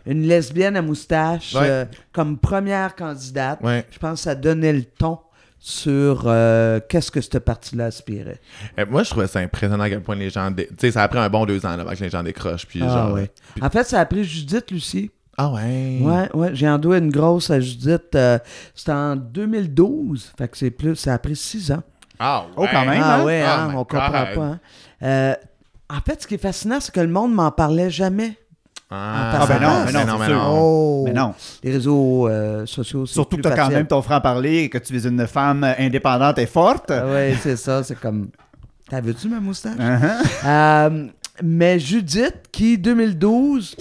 [0.07, 1.87] une- lesbienne à moustache Ouais.
[2.13, 3.59] comme première candidate.
[3.91, 5.19] Je pense que ça donnait le ton
[5.59, 8.41] sur euh, qu'est-ce que cette partie-là aspirait.
[8.79, 10.51] Euh, moi, je trouvais ça impressionnant à quel point les gens.
[10.51, 12.23] dé- Tu sais, ça a pris un bon deux ans là, avant que les gens
[12.23, 12.65] décrochent.
[12.67, 13.13] Puis Ah, genre.
[13.15, 13.31] ouais.
[13.55, 15.11] puis- En fait, ça a pris Judith, Lucie.
[15.39, 15.99] Ah ouais.
[16.03, 16.51] Ouais, ouais.
[16.55, 18.15] J'ai endoué une grosse à Judith.
[18.15, 18.39] euh,
[18.75, 20.33] C'était en 2012.
[20.37, 20.97] Fait que c'est plus.
[20.97, 21.83] Ça a pris six ans.
[22.19, 22.53] Ah ouais.
[22.57, 23.03] Oh, quand même.
[23.03, 23.25] Ah hein?
[23.25, 24.35] ouais, Oh hein, my on comprend pas.
[24.43, 24.61] hein.
[25.03, 25.35] Euh,
[25.89, 28.37] en fait, ce qui est fascinant, c'est que le monde m'en parlait jamais.
[28.91, 30.43] Ah, Ah, ben non, mais non, mais c'est sûr.
[30.51, 31.03] Oh!
[31.07, 31.33] Mais non.
[31.63, 34.69] Les réseaux euh, sociaux, c'est Surtout plus que tu as quand même ton franc-parler et
[34.69, 36.91] que tu es une femme indépendante et forte.
[36.91, 37.83] Ah ouais, c'est ça.
[37.85, 38.29] C'est comme.
[38.91, 39.77] T'as vu-tu ma moustache?
[39.79, 40.45] Uh-huh.
[40.45, 41.07] Euh,
[41.43, 43.77] mais Judith, qui, 2012,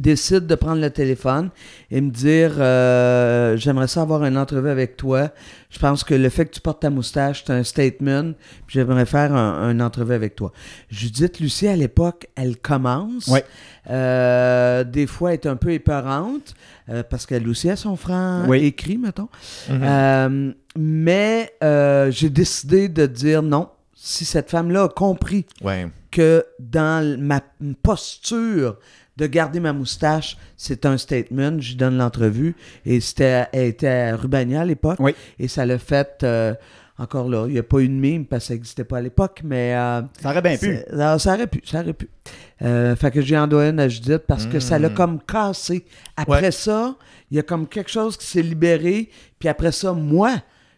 [0.00, 1.50] décide de prendre le téléphone
[1.90, 5.30] et me dire euh, J'aimerais ça avoir une entrevue avec toi.
[5.70, 8.32] Je pense que le fait que tu portes ta moustache, c'est un statement.
[8.68, 10.52] J'aimerais faire un, une entrevue avec toi.
[10.90, 13.26] Judith Lucie, à l'époque, elle commence.
[13.28, 13.44] Ouais.
[13.90, 16.54] Euh, des fois, elle est un peu épeurante
[16.88, 18.64] euh, parce qu'elle aussi a son franc Oui.
[18.64, 19.28] écrit, mettons.
[19.68, 19.80] Mhm.
[19.82, 21.52] Euh, mais
[22.10, 23.68] j'ai décidé de dire non.
[23.96, 25.88] Si cette femme-là a compris Ouais.
[26.10, 27.40] que dans ma
[27.82, 28.76] posture
[29.16, 32.56] de garder ma moustache, c'est un statement, je lui donne l'entrevue.
[32.84, 34.96] Et c'était, elle était à Rubania à l'époque.
[34.98, 35.14] Oui.
[35.38, 36.54] Et ça l'a fait, euh,
[36.98, 39.00] encore là, il n'y a pas eu de mime parce que ça n'existait pas à
[39.02, 39.74] l'époque, mais...
[39.76, 40.78] euh, Ça aurait bien pu.
[40.90, 42.08] ça aurait pu, ça aurait pu.
[42.62, 44.94] Euh, fait que j'ai endoyé une à Judith parce que ça l'a Mm.
[44.94, 45.84] comme cassé.
[46.16, 46.50] Après Ouais.
[46.50, 46.96] ça,
[47.30, 49.10] il y a comme quelque chose qui s'est libéré.
[49.38, 50.34] Puis après ça, moi,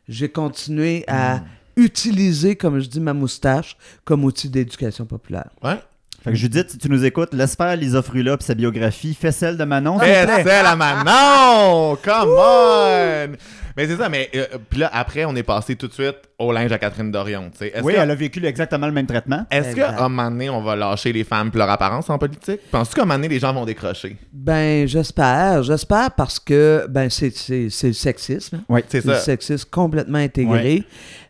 [0.09, 1.43] j'ai continué à
[1.77, 5.51] utiliser, comme je dis, ma moustache comme outil d'éducation populaire.
[5.63, 5.79] Ouais.
[6.27, 9.15] Fait que Judith, si tu nous écoutes, laisse faire Lisa Frula puis sa biographie.
[9.15, 9.97] Fais celle de Manon.
[10.01, 10.27] plaît.
[10.27, 11.97] c'est la Manon!
[12.03, 13.37] Come on!
[13.77, 16.53] Mais c'est ça, mais euh, puis là, après, on est passé tout de suite au
[16.53, 17.51] linge à Catherine Dorion.
[17.51, 17.69] tu sais.
[17.75, 19.47] Est-ce Oui, que- elle a vécu exactement le même traitement.
[19.51, 22.61] Est-ce qu'à un moment donné, on va lâcher les femmes pour leur apparence en politique?
[22.71, 24.17] Penses-tu qu'à un moment donné, les gens vont décrocher?
[24.33, 25.63] Ben, j'espère.
[25.63, 28.63] J'espère parce que ben c'est, c'est, c'est le sexisme.
[28.69, 29.21] Oui, C'est C'est le ça.
[29.21, 30.85] sexisme complètement intégré.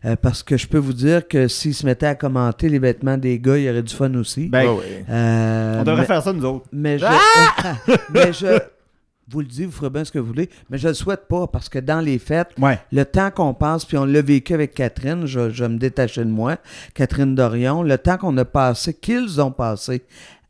[0.05, 3.17] Euh, parce que je peux vous dire que s'ils se mettaient à commenter les vêtements
[3.17, 4.47] des gars, il y aurait du fun aussi.
[4.49, 4.67] Ben.
[5.09, 6.65] Euh, on devrait mais- faire ça nous autres.
[6.73, 7.05] Mais je.
[8.13, 8.59] mais je.
[9.29, 11.47] Vous le dites, vous ferez bien ce que vous voulez, mais je le souhaite pas
[11.47, 12.79] parce que dans les fêtes, Ouais.
[12.93, 16.57] le temps qu'on passe, puis on l'a vécu avec Catherine, je, me détacher de moi,
[16.93, 20.03] Catherine Dorion, le temps qu'on a passé, qu'ils ont passé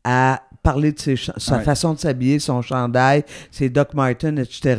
[0.04, 1.64] à parler de ses sa Ouais.
[1.64, 4.76] façon de s'habiller, son chandail, ses Doc Martens, etc.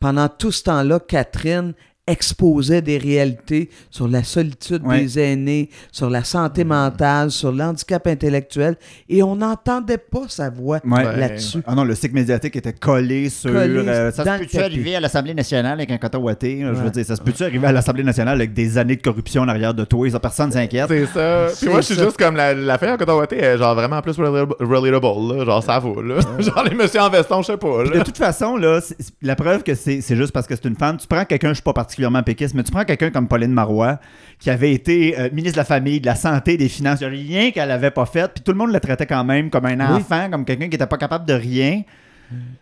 [0.00, 1.74] Pendant tout ce temps-là, Catherine
[2.06, 5.02] exposait des réalités sur la solitude Ouais.
[5.02, 8.76] des aînés, sur la santé mentale, sur l'handicap intellectuel,
[9.08, 11.04] et on n'entendait pas sa voix Ouais.
[11.16, 11.62] Là-dessus.
[11.66, 13.52] Ah non, le cycle médiatique était collé sur.
[13.52, 16.60] Collé euh, ça se peut-tu arriver à l'Assemblée nationale avec un coton ouaté?
[16.60, 19.42] Je veux dire, ça se peut-tu arriver à l'Assemblée nationale avec des années de corruption
[19.42, 20.86] en arrière de toi et ça, personne s'inquiète?
[20.88, 21.46] C'est ça.
[21.60, 24.00] Puis moi, je suis juste comme la, la fille en coton ouaté, est genre vraiment
[24.02, 25.44] plus relatable, là.
[25.44, 26.16] Genre, ça vaut, là.
[26.38, 27.90] genre, les messieurs en veston, je sais pas, là.
[27.98, 28.80] de toute façon, là,
[29.22, 30.96] la preuve que c'est c'est juste parce que c'est une femme.
[30.96, 33.98] Tu prends quelqu'un, je suis pas particulièrement péquiste, mais tu prends quelqu'un comme Pauline Marois,
[34.38, 37.00] qui avait été euh, ministre de la Famille, de la Santé, des Finances.
[37.00, 38.32] Il n'y a rien qu'elle avait pas fait.
[38.32, 39.96] Puis tout le monde la traitait quand même comme un Oui.
[39.96, 41.82] enfant, comme quelqu'un qui était pas capable de rien.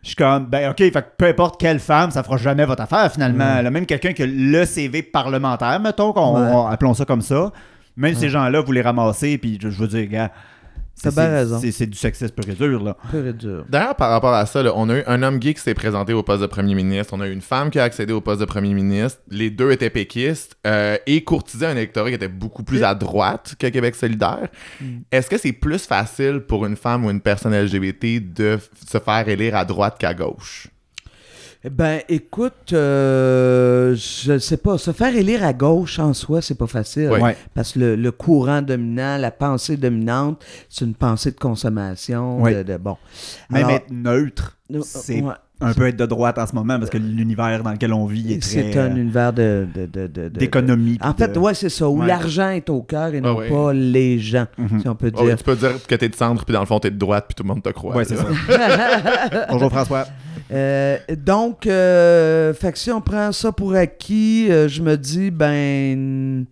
[0.03, 2.83] Je suis comme, ben ok, fait que peu importe quelle femme, ça fera jamais votre
[2.83, 3.61] affaire finalement.
[3.61, 6.73] Là, même quelqu'un qui a le CV parlementaire, mettons, qu'on, Ouais.
[6.73, 7.53] appelons ça comme ça.
[7.99, 10.31] Même ces gens-là, vous les ramassez, puis je, je veux dire, gars,
[11.03, 11.61] T'as c'est, bien raison.
[11.61, 12.97] c'est- du sexisme pur et dur, là.
[13.11, 13.65] Pur et dur.
[13.69, 16.13] D'ailleurs, par rapport à ça, là, on a eu un homme gay qui s'est présenté
[16.13, 17.15] au poste de premier ministre.
[17.17, 19.21] On a eu une femme qui a accédé au poste de premier ministre.
[19.31, 23.55] Les deux étaient péquistes euh, et courtisaient un électorat qui était beaucoup plus à droite
[23.59, 24.49] que Québec solidaire.
[25.13, 28.59] Est-ce que c'est plus facile pour une femme ou une personne LGBT de
[28.91, 30.69] se faire élire à droite qu'à gauche?
[31.65, 34.79] Ben, écoute, euh, je sais pas.
[34.79, 37.11] Se faire élire à gauche en soi, c'est pas facile.
[37.55, 42.41] Parce que le, le courant dominant, la pensée dominante, c'est une pensée de consommation.
[42.41, 42.55] Ouais.
[42.63, 42.97] De, de- bon.
[43.51, 46.79] Même Alors, être neutre, nous- c'est ouais, un peu être de droite en ce moment
[46.79, 49.87] parce que l'univers dans lequel on vit est très c'est un euh, univers de, de-
[49.87, 50.97] de- de- de- d'économie.
[51.03, 51.89] En fait, de- ouais, c'est ça.
[51.89, 52.07] Où Ouais.
[52.07, 53.49] l'argent est au cœur et non ouais.
[53.49, 54.81] pas les gens, Mhm.
[54.81, 55.37] si on peut Oh, dire.
[55.37, 57.35] tu peux dire que t'es de centre, puis dans le fond, t'es de droite, puis
[57.35, 57.97] tout le monde te croit.
[57.97, 58.27] Ouais, c'est ça.
[59.51, 60.07] Bonjour François.
[60.51, 66.47] Euh, donc, euh, fait si on prend ça pour acquis, euh, je me dis, ben.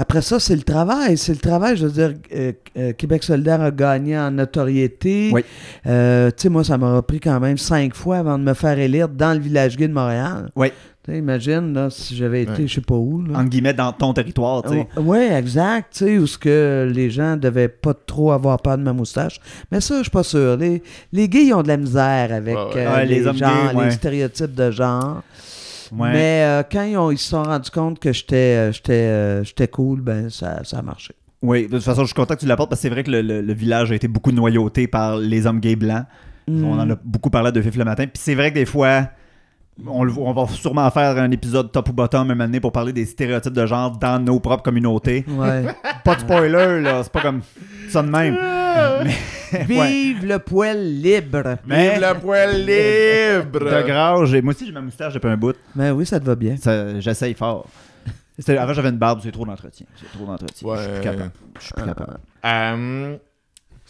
[0.00, 1.18] Après ça, c'est le travail.
[1.18, 1.76] C'est le travail.
[1.76, 5.30] Je veux dire, euh, euh, Québec solidaire a gagné en notoriété.
[5.32, 5.44] Oui.
[5.86, 8.78] Euh, tu sais, moi, ça m'a pris quand même cinq fois avant de me faire
[8.78, 10.50] élire dans le village gay de Montréal.
[10.54, 10.68] Oui.
[11.04, 12.66] Tu sais, imagine, là, si j'avais été, Ouais.
[12.68, 13.22] je sais pas où.
[13.24, 13.38] Là.
[13.40, 14.86] Entre guillemets, dans ton territoire, tu sais.
[14.98, 15.92] Oui, exact.
[15.94, 19.40] Tu sais, où ce que les gens devaient pas trop avoir peur de ma moustache.
[19.72, 20.56] Mais ça, je suis pas sûr.
[20.58, 20.80] Les,
[21.12, 22.86] les gays, ils ont de la misère avec Ouais, ouais.
[22.86, 23.30] euh, Ouais, les, gays,
[23.74, 23.84] ouais.
[23.86, 25.22] les stéréotypes de genre.
[25.92, 26.12] Ouais.
[26.12, 29.68] Mais euh, quand ils, ont- ils se sont rendus compte que j'étais euh, euh, j'étais
[29.68, 31.14] cool, ben ça, ça a marché.
[31.42, 33.10] Oui, de toute façon, je suis content que tu l'apportes parce que c'est vrai que
[33.10, 36.04] le, le- le village a été beaucoup noyauté par les hommes gays blancs.
[36.48, 36.64] Mm.
[36.64, 38.04] On en a beaucoup parlé de Fif le matin.
[38.06, 39.08] Puis c'est vrai que des fois,
[39.86, 42.92] on, le- on va sûrement faire un épisode top ou bottom un année pour parler
[42.92, 45.24] des stéréotypes de genre dans nos propres communautés.
[45.28, 45.64] Ouais.
[46.04, 47.42] Pas de spoiler, là, c'est pas comme
[47.88, 48.36] ça de même.
[49.50, 49.64] Ouais.
[49.64, 51.56] Vive le poil libre.
[51.66, 53.60] Mais Vive le poil libre!
[53.64, 55.56] de grâce, moi aussi j'ai ma moustache depuis un bout.
[55.74, 56.54] Ben oui, ça te va bien.
[57.00, 57.66] J'essaye fort.
[58.46, 59.86] Avant j'avais une barbe, c'est trop d'entretien.
[59.96, 60.68] C'est trop d'entretien.
[60.76, 61.30] Je suis plus capable.
[61.58, 62.18] Je suis plus capable.
[62.44, 63.16] Euh,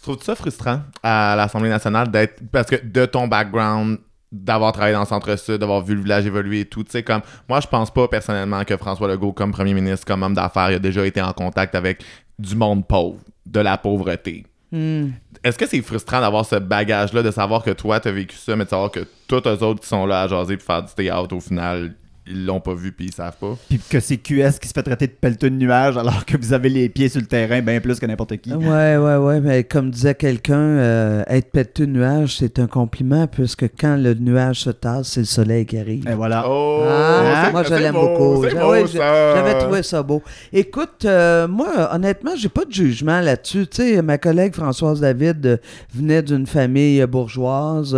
[0.01, 2.41] Trouves-tu ça frustrant à l'Assemblée nationale d'être.
[2.53, 3.99] Parce que de ton background,
[4.31, 7.23] d'avoir travaillé dans le centre-sud, d'avoir vu le village évoluer et tout, tu sais, comme.
[7.49, 10.75] Moi, je pense pas personnellement que François Legault, comme premier ministre, comme homme d'affaires, il
[10.75, 12.03] a déjà été en contact avec
[12.39, 14.45] du monde pauvre, de la pauvreté.
[14.71, 15.11] Hmm.
[15.43, 18.65] Est-ce que c'est frustrant d'avoir ce bagage-là, de savoir que toi, t'as vécu ça, mais
[18.65, 21.35] de savoir que tous eux autres qui sont là à jaser pour faire du théâtre,
[21.35, 21.95] au final,
[22.31, 23.57] ils l'ont pas vu puis ils savent pas?
[23.69, 26.53] Puis que c'est QS qui se fait traiter de pelleteux de nuages alors que vous
[26.53, 28.53] avez les pieds sur le terrain bien plus que n'importe qui.
[28.53, 33.27] Ouais, ouais, ouais, mais comme disait quelqu'un, euh, être pété de nuage, c'est un compliment,
[33.27, 36.09] puisque quand le nuage se tasse, c'est le soleil qui arrive.
[36.09, 36.45] Et voilà.
[36.49, 36.83] Oh!
[36.87, 38.45] Ah, moi, je l'aime beau, beaucoup.
[38.49, 40.23] J'avais trouvé ça beau.
[40.53, 43.67] Écoute, euh, moi, honnêtement, j'ai pas de jugement là-dessus.
[43.67, 45.57] Tu sais, ma collègue Françoise David euh,
[45.95, 47.97] venait d'une famille bourgeoise.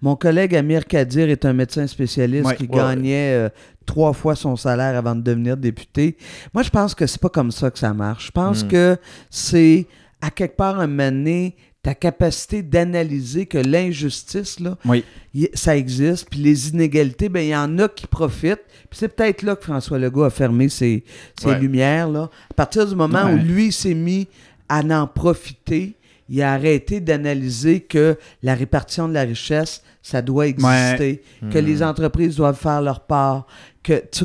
[0.00, 3.48] Mon collègue Amir Kadir est un médecin spécialiste Ouais, qui ouais, gagnait euh,
[3.86, 6.16] trois fois son salaire avant de devenir député.
[6.54, 8.26] Moi, je pense que c'est pas comme ça que ça marche.
[8.26, 8.68] Je pense Mm.
[8.68, 8.96] que
[9.30, 9.86] c'est
[10.20, 15.04] à quelque part un moment donné, ta capacité d'analyser que l'injustice, là, Oui.
[15.34, 16.28] y- ça existe.
[16.30, 18.62] Puis les inégalités, ben il y en a qui profitent.
[18.88, 21.02] Puis c'est peut-être là que François Legault a fermé ses,
[21.40, 21.58] ses Ouais.
[21.58, 22.08] lumières.
[22.08, 22.30] Là.
[22.50, 23.34] À partir du moment Ouais.
[23.34, 24.28] où lui s'est mis
[24.68, 25.96] à en profiter,
[26.28, 31.64] il a arrêté d'analyser que la répartition de la richesse, ça doit exister, que Hmm.
[31.66, 33.46] les entreprises doivent faire leur part.
[33.82, 34.24] Que tu-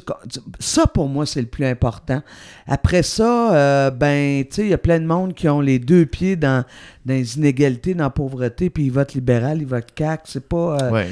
[0.59, 2.21] ça, pour moi, c'est le plus important.
[2.67, 5.79] Après ça, euh, ben, tu sais, il y a plein de monde qui ont les
[5.79, 6.63] deux pieds dans,
[7.05, 10.21] dans les inégalités, dans la pauvreté, puis ils votent libéral, ils votent CAC.
[10.25, 10.77] C'est pas.
[10.83, 11.07] euh, Ouais.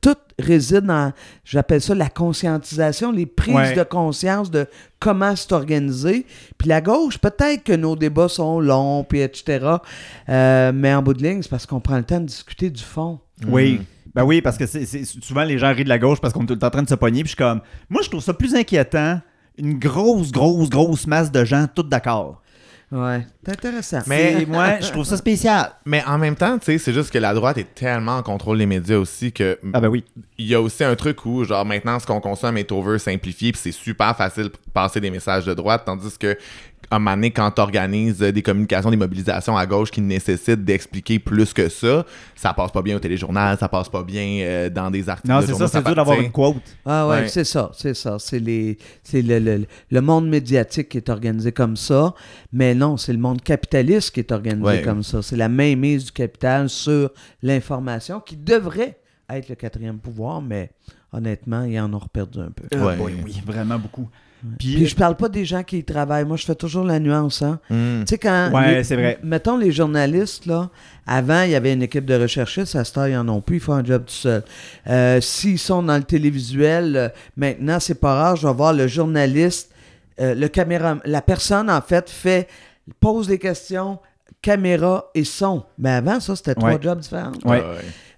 [0.00, 1.12] tout réside dans,
[1.44, 3.74] j'appelle ça la conscientisation, les prises Ouais.
[3.74, 4.66] de conscience de
[5.00, 6.24] comment c'est organisé.
[6.56, 9.66] Puis la gauche, peut-être que nos débats sont longs, puis etc.
[10.28, 12.82] Euh, mais en bout de ligne, c'est parce qu'on prend le temps de discuter du
[12.84, 13.18] fond.
[13.48, 13.80] Oui.
[14.18, 16.42] Ben oui, parce que c'est c'est- souvent les gens rient de la gauche parce qu'on
[16.42, 17.20] est tout le temps en train de se pogner.
[17.22, 19.20] Puis je suis comme, moi je trouve ça plus inquiétant,
[19.56, 22.42] une grosse, grosse, grosse masse de gens, tous d'accord.
[22.90, 24.00] Ouais, c'est intéressant.
[24.06, 25.72] Mais- Mais moi, je trouve ça spécial.
[25.84, 28.56] Mais en même temps, tu sais, c'est juste que la droite est tellement en contrôle
[28.58, 30.04] des médias aussi que Ah ben oui.
[30.38, 33.52] il y a aussi un truc où, genre, maintenant, ce qu'on consomme est over simplifié,
[33.52, 36.36] puis c'est super facile de passer des messages de droite, tandis que,
[36.90, 41.18] à un moment donné, quand t'organises des communications, des mobilisations à gauche qui nécessitent d'expliquer
[41.18, 44.90] plus que ça, ça passe pas bien au téléjournal, ça passe pas bien euh, dans
[44.90, 45.32] des articles.
[45.32, 46.56] Non, de c'est ça, c'est dur d'avoir tu une quote.
[46.86, 47.28] Ah ouais, Ouais.
[47.28, 48.16] c'est ça, c'est ça.
[48.18, 52.14] C'est les, c'est le, le, le monde médiatique qui est organisé comme ça,
[52.52, 54.82] mais non, c'est le monde capitaliste qui est organisé Ouais.
[54.82, 55.20] comme ça.
[55.22, 57.10] C'est la mainmise du capital sur
[57.42, 58.98] l'information qui devrait
[59.30, 60.70] être le quatrième pouvoir, mais
[61.12, 62.64] honnêtement, ils en ont perdu un peu.
[62.76, 62.94] Ouais.
[62.94, 64.08] Ah, boy, oui, vraiment beaucoup.
[64.58, 66.24] Puis, Puis je parle pas des gens qui y travaillent.
[66.24, 67.58] Moi, je fais toujours la nuance, hein.
[67.70, 68.00] Hmm.
[68.00, 68.50] Tu sais, quand.
[68.52, 69.18] Ouais, c'est vrai.
[69.22, 70.70] Mettons les journalistes, là.
[71.06, 72.76] Avant, il y avait une équipe de recherchistes.
[72.76, 73.56] À cette heure, ils en ont plus.
[73.56, 74.44] Ils font un job tout seul.
[74.88, 78.36] Euh, S'ils sont dans le télévisuel, euh, maintenant, c'est pas rare.
[78.36, 79.70] Je vais voir le journaliste,
[80.20, 80.98] euh, le caméra.
[81.04, 82.46] La personne, en fait, fait.
[83.00, 83.98] pose des questions,
[84.40, 85.64] caméra et son.
[85.78, 86.78] Mais avant, ça, c'était trois Ouais.
[86.80, 87.32] jobs différents.
[87.44, 87.62] Ouais.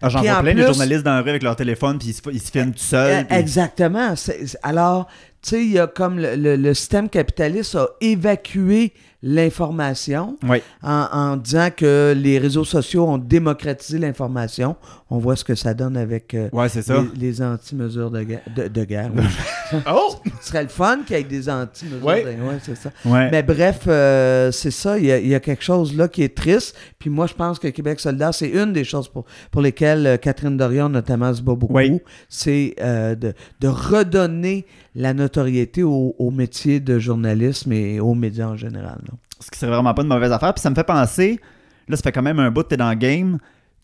[0.03, 2.23] Ah, J'en vois plein de journalistes dans la rue avec leur téléphone, puis ils se,
[2.33, 3.21] ils se filment tout seuls.
[3.21, 4.15] Euh, puis- Exactement.
[4.63, 5.09] Alors,
[5.43, 10.63] tu sais, il y a comme le, le- le système capitaliste a évacué l'information Ouais.
[10.83, 14.77] en, en disant que les réseaux sociaux ont démocratisé l'information.
[15.11, 17.03] On voit ce que ça donne avec euh, Ouais, ça.
[17.15, 19.11] les, les anti-mesures de, guerre- de, de guerre.
[19.15, 19.23] oui.
[19.87, 20.15] Oh!
[20.41, 22.91] Ce serait le fun qu'il y ait des anti-mesures de Ouais, c'est ça.
[23.05, 23.31] Ouais.
[23.31, 24.99] Mais bref, euh, c'est ça.
[24.99, 26.75] Il y, a, il y a quelque chose là qui est triste.
[26.99, 30.17] Puis moi, je pense que Québec solidaire, c'est une des choses pour, pour lesquelles euh,
[30.17, 31.75] Catherine Dorion, notamment, se bat beaucoup.
[31.75, 32.01] Oui.
[32.29, 38.49] C'est euh, de, de redonner la notoriété au, au métier de journalisme et aux médias
[38.49, 38.99] en général.
[39.41, 40.53] Ce qui serait vraiment pas une mauvaise affaire.
[40.55, 41.41] Puis ça me fait penser,
[41.89, 43.39] là, ça fait quand même un bout que t'es dans le game.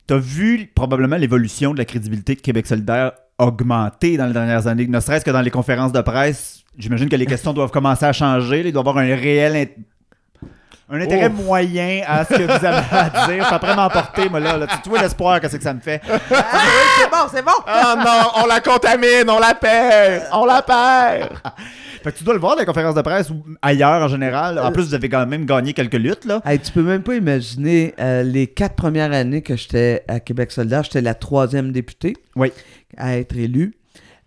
[0.06, 4.86] T'as vu probablement l'évolution de la crédibilité de Québec solidaire augmenter dans les dernières années,
[4.86, 6.60] ne serait-ce que dans les conférences de presse.
[6.78, 8.62] J'imagine que les questions doivent commencer à changer.
[8.62, 8.68] là.
[8.68, 10.48] Il doit y avoir un réel int-
[10.88, 11.42] un intérêt Oh.
[11.42, 13.44] moyen à ce que vous avez à dire.
[13.48, 14.56] Ça après m'emporter, moi, là.
[14.56, 14.66] là.
[14.82, 16.00] Tu, vois l'espoir que c'est que ça me fait?
[16.08, 17.50] Ah oui, c'est bon, c'est bon!
[17.66, 21.30] Oh non, on la contamine, on la perd, on la perd.
[22.06, 24.60] Fait que tu dois le voir, les conférences de presse, ou ailleurs en général.
[24.60, 26.40] En Euh, plus, vous avez quand même gagné quelques luttes, là.
[26.46, 30.52] Hey, tu peux même pas imaginer euh, les quatre premières années que j'étais à Québec
[30.52, 32.52] solidaire, j'étais la troisième députée Oui.
[32.96, 33.74] à être élue.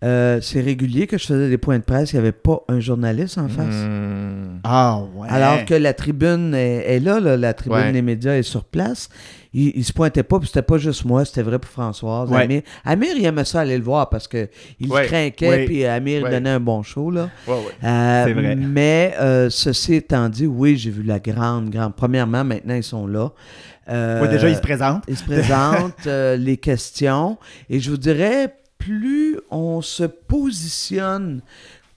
[0.04, 2.80] Euh, c'est régulier que je faisais des points de presse, il n'y avait pas un
[2.80, 3.74] journaliste en face.
[3.86, 4.58] Hmm.
[4.64, 5.28] Ah, ouais.
[5.30, 7.92] Alors que la tribune est, est là, là, la tribune Ouais.
[7.92, 9.08] des médias est sur place.
[9.52, 12.30] Il, il se pointait pas, puis c'était pas juste moi, c'était vrai pour Françoise.
[12.30, 12.42] Ouais.
[12.44, 15.06] Amir, Amir, il aimait ça aller le voir parce que il Ouais.
[15.06, 15.64] craquait, Ouais.
[15.64, 17.10] puis Amir donnait un bon show.
[17.10, 17.28] Là.
[17.48, 18.54] Euh, C'est vrai.
[18.56, 21.94] Mais euh, ceci étant dit, oui, j'ai vu la grande, grande.
[21.96, 23.32] Premièrement, maintenant, ils sont là.
[23.88, 25.02] Euh, déjà, il se présente.
[25.08, 27.36] ils se présentent, euh, les questions.
[27.68, 30.04] Et je vous dirais, plus on se
[30.64, 31.40] positionne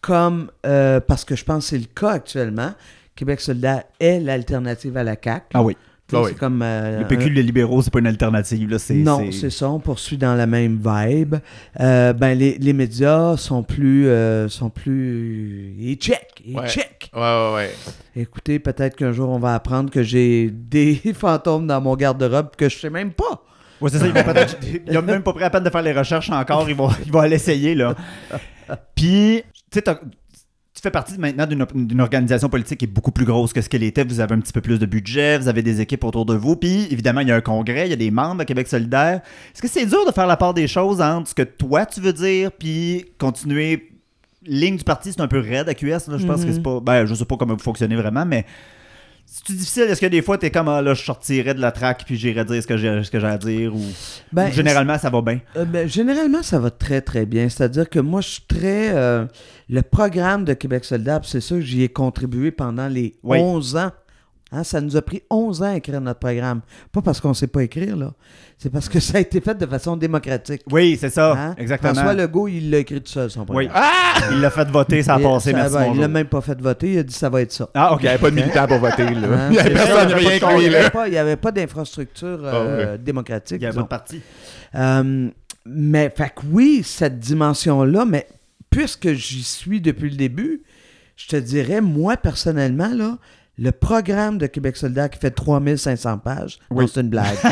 [0.02, 2.72] comme, euh, parce que je pense que c'est le cas actuellement,
[3.16, 5.46] Québec solidaire est l'alternative à la CAQ.
[5.54, 5.78] Ah oui.
[6.12, 6.36] Ah oui.
[6.36, 6.62] comme...
[6.62, 8.70] euh, Le PQ, les libéraux, c'est pas une alternative.
[8.70, 8.78] Là.
[8.96, 11.36] Non, c'est ça, on poursuit dans la même vibe.
[11.80, 14.08] Euh, ben, les, les médias sont plus...
[14.08, 15.74] euh, sont plus...
[15.80, 16.68] Ils check, ils Ouais.
[16.68, 17.10] check.
[17.16, 17.72] Ouais, ouais, ouais.
[18.16, 22.70] Écoutez, peut-être qu'un jour, on va apprendre que j'ai des fantômes dans mon garde-robe que
[22.70, 23.44] je sais même pas.
[23.82, 24.06] Ouais, c'est ça.
[24.08, 24.58] Il va peut-être.
[24.88, 26.70] il a même pas pris la peine de faire les recherches encore.
[26.70, 27.96] Il va, il va aller essayer, là.
[28.96, 29.84] Puis, tu sais,
[30.84, 34.04] fais partie maintenant d'une organisation politique qui est beaucoup plus grosse que ce qu'elle était.
[34.04, 36.58] Vous avez un petit peu plus de budget, vous avez des équipes autour de vous.
[36.58, 39.22] Puis, évidemment, il y a un congrès, il y a des membres de Québec solidaire.
[39.54, 42.02] Est-ce que c'est dur de faire la part des choses entre ce que toi, tu
[42.02, 43.90] veux dire, puis continuer.
[44.46, 46.10] Ligne du parti, c'est un peu raide à QS.
[46.10, 46.18] Là.
[46.18, 46.82] Je pense que c'est pas.
[46.82, 48.46] Ben, je sais pas comment vous fonctionnez vraiment, mais.
[49.26, 49.84] C'est difficile?
[49.84, 52.46] Est-ce que des fois, t'es comme, ah, là, je sortirais de la traque puis j'irais
[52.46, 53.82] dire ce que j'ai ce que j'ai à dire ou.
[54.32, 55.40] Ben, ou généralement, ça va bien?
[55.58, 57.50] Euh, ben, généralement, ça va très, très bien.
[57.50, 58.94] C'est-à-dire que moi, je suis très...
[58.94, 59.26] euh,
[59.70, 63.40] le programme de Québec puis c'est sûr que j'y ai contribué pendant les Oui.
[63.40, 63.92] 11 ans.
[64.56, 66.62] Hein, ça nous a pris 11 ans à écrire notre programme.
[66.92, 68.14] Pas parce qu'on ne sait pas écrire, là.
[68.58, 70.62] C'est parce que ça a été fait de façon démocratique.
[70.72, 71.34] Oui, c'est ça.
[71.34, 71.56] Hein?
[71.58, 71.94] Exactement.
[71.96, 73.68] François Legault, il l'a écrit tout seul, son Oui.
[73.68, 73.84] programme.
[74.32, 75.76] Il l'a fait voter, ça a Et passé, ça- merci.
[75.76, 77.68] ben, il l'a même pas fait voter, il a dit ça va être ça.
[77.74, 78.00] Ah, ok.
[78.02, 79.28] Il n'y avait pas de militants pour voter, là.
[79.28, 80.80] Hein, Il n'y avait ça, personne, avait rien pas de- y là.
[80.80, 83.58] avait pas- Il n'y avait pas d'infrastructure euh, démocratique.
[83.60, 83.82] Il y a disons.
[83.82, 84.22] votre parti.
[84.76, 85.30] Euh,
[85.66, 88.28] mais, fait que oui, cette dimension-là, mais
[88.70, 90.62] puisque j'y suis depuis le début,
[91.16, 93.18] je te dirais, moi, personnellement, là,
[93.58, 96.90] le programme de Québec solidaire qui fait 3500 pages, Oui.
[96.92, 97.38] c'est une blague.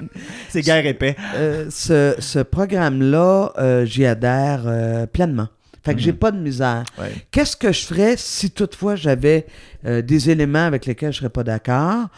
[0.48, 1.16] C'est guerre épais.
[1.34, 5.48] Euh, ce ce programme-là, euh, j'y adhère euh, pleinement.
[5.84, 6.84] Fait que j'ai pas de misère.
[6.98, 7.12] Ouais.
[7.30, 9.46] Qu'est-ce que je ferais si toutefois j'avais
[9.84, 12.08] des éléments avec lesquels je serais pas d'accord?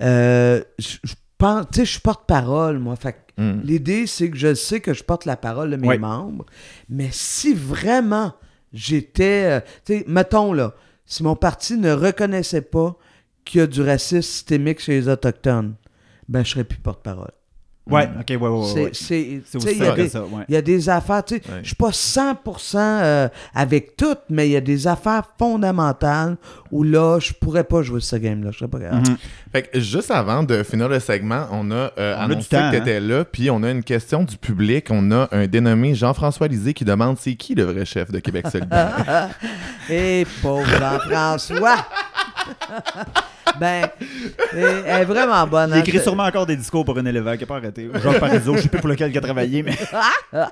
[0.00, 0.96] Euh, je
[1.36, 2.94] pense, tu sais, je suis porte-parole, moi.
[2.96, 3.60] Fait que Mm.
[3.64, 6.46] L'idée, c'est que je sais que je porte la parole de mes membres,
[6.88, 8.32] mais si vraiment
[8.72, 9.60] j'étais.
[9.84, 10.72] tu sais, mettons là,
[11.06, 12.96] si mon parti ne reconnaissait pas
[13.44, 15.76] qu'il y a du racisme systémique chez les Autochtones,
[16.28, 17.32] ben je serais plus porte-parole.
[17.88, 18.90] Ouais, ok, ouais, ouais, ouais.
[18.92, 20.44] C'est- aussi il y a ça que des- ça, ouais.
[20.48, 21.58] il y a des affaires, tu sais, Ouais.
[21.62, 26.36] je suis pas 100% euh, avec toutes, mais il y a des affaires fondamentales
[26.72, 28.50] où là, je pourrais pas jouer ce game-là.
[28.50, 29.08] Je serais pas capable.
[29.08, 29.16] Mhm.
[29.52, 32.46] Fait que juste avant de finir le segment, on a euh, On a annoncé du
[32.48, 34.88] temps, que tu étais là, puis on a une question du public.
[34.90, 38.46] On a un dénommé Jean-François Lisée qui demande c'est qui le vrai chef de Québec
[38.50, 39.28] solidaire?
[39.90, 41.76] Et pauvre Jean-François!
[43.60, 43.88] ben,
[44.52, 45.70] elle est vraiment bonne.
[45.70, 45.82] Il hein.
[45.82, 47.88] écrit sûrement encore des discours pour un éleveur qui n'a pas arrêté.
[48.02, 49.76] Jean Parizeau, je sais plus pour lequel il a travaillé, mais.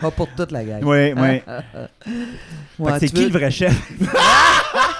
[0.00, 0.82] Pas pour toute la gang.
[2.80, 3.74] Ouais, Fait que c'est qui veux- le vrai chef?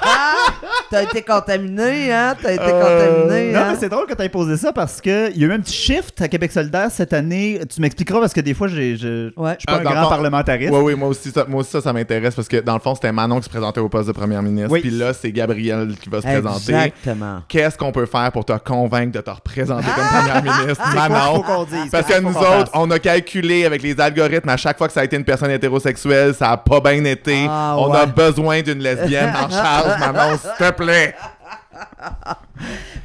[0.91, 2.35] T'as été contaminé, hein?
[2.43, 2.81] T'as été Euh,
[3.21, 3.69] contaminé, Non, hein?
[3.71, 5.73] mais c'est drôle que tu aies posé ça parce qu'il y a eu un petit
[5.75, 7.61] shift à Québec solidaire cette année.
[7.73, 9.53] Tu m'expliqueras parce que des fois, j'ai- je Ouais.
[9.55, 10.73] je suis pas Ah, un dans le grand fond- parlementariste.
[10.73, 12.95] Oui, oui, moi aussi, ça, moi aussi, ça, ça m'intéresse parce que dans le fond,
[12.97, 14.71] c'était Manon qui se présentait au poste de première ministre.
[14.73, 14.81] Oui.
[14.81, 16.73] Puis là, c'est Gabriel qui va se présenter.
[16.73, 17.41] Exactement.
[17.49, 21.65] Qu'est-ce qu'on peut faire pour te convaincre de te représenter comme première ministre, quoi Manon?
[21.71, 21.91] dise?
[21.93, 25.01] Parce que nous autres, on a calculé avec les algorithmes à chaque fois que ça
[25.01, 27.47] a été une personne hétérosexuelle, ça a pas bien été.
[27.49, 31.15] Ah, on a besoin d'une lesbienne en charge, Manon, s'il te plaît.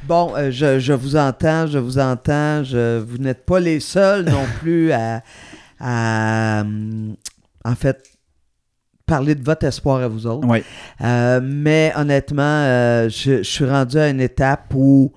[0.04, 2.62] Bon, euh, je, je vous entends, je vous entends.
[2.64, 5.22] Je, vous n'êtes pas les seuls non plus à,
[5.80, 7.16] à, hum,
[7.64, 8.02] en fait,
[9.06, 10.46] parler de votre espoir à vous autres.
[10.46, 10.62] Ouais.
[11.02, 15.12] Euh, mais honnêtement, euh, je, je suis rendu à une étape où,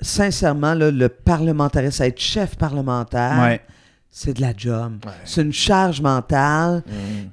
[0.00, 3.60] sincèrement, là, le parlementarisme, être chef parlementaire, Ouais.
[4.14, 4.98] C'est de la job.
[5.06, 5.12] Ouais.
[5.24, 6.82] C'est une charge mentale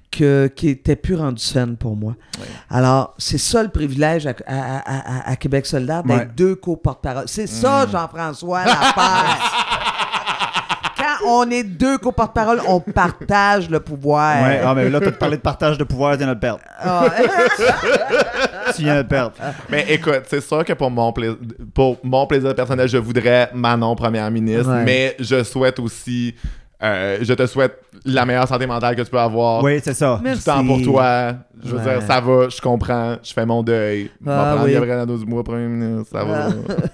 [0.09, 2.13] que, qui était plus rendue saine pour moi.
[2.39, 2.45] Ouais.
[2.69, 6.29] Alors, c'est ça le privilège à, à- à- Québec solidaire d'être Ouais.
[6.37, 7.25] deux co-porte-parole.
[7.27, 9.51] C'est ça, Jean-François, la passe.
[10.97, 14.41] Quand on est deux co-porte-parole, on partage le pouvoir.
[14.43, 16.39] Ouais, ah, mais là, tu as parlé de partage de pouvoir, tu viens de le
[16.39, 16.61] perdre.
[16.79, 17.05] Ah,
[18.75, 19.33] Tu viens de le perdre.
[19.69, 21.37] Mais écoute, c'est sûr que pour mon, plaisir,
[21.73, 26.35] pour mon plaisir personnel, je voudrais Manon première ministre, mais je souhaite aussi,
[26.81, 29.61] euh, je te souhaite la meilleure santé mentale que tu peux avoir.
[29.63, 30.19] Oui, c'est ça.
[30.23, 30.39] Merci.
[30.39, 31.35] Du temps pour toi.
[31.63, 31.83] Je veux Ouais.
[31.99, 34.09] dire, ça va, je comprends, je fais mon deuil.
[34.25, 34.73] Je Ah, prendre oui.
[34.73, 36.47] Gabriel Nadeau du mois premier ministre, ça va.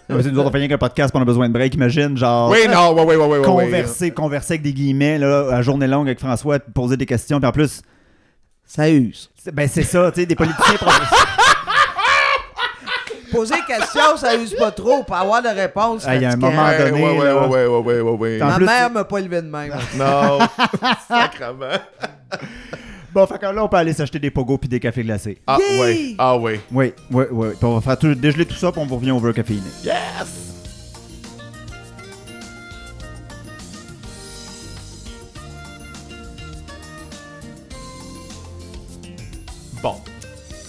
[0.10, 2.18] Mais c'est nous autres, on fait rien qu'un podcast, on a besoin de break, imagine,
[2.18, 2.50] genre.
[2.50, 3.38] oui, non, oui, oui, oui, oui.
[3.40, 7.06] oui, Converser, converser avec des guillemets, là, à journée longue avec François, te poser des
[7.06, 7.82] questions, puis en plus,
[8.66, 9.30] ça use.
[9.36, 11.26] c'est- ben c'est ça, tu sais, des politiciens professionnels.
[13.36, 16.04] Poser des questions, ça use pas trop pour avoir de réponses.
[16.08, 17.48] Ah, il y a un moment Ouais, donné, ouais, ouais, là.
[17.48, 19.74] ouais, ouais, ouais, ouais, Ma plus, mère m'a pas élevé de même.
[19.98, 20.40] Non,
[21.08, 21.80] sacrement.
[23.14, 25.42] Bon, fait que là, on peut aller s'acheter des pogos puis des cafés glacés.
[25.48, 25.80] Ah, Yay!
[25.80, 26.60] ouais, ah, ouais.
[26.72, 27.48] Oui, oui, oui.
[27.58, 29.62] Puis on va faire tout, dégeler tout ça, puis on vous revient over caféiné.
[29.84, 30.45] Yes!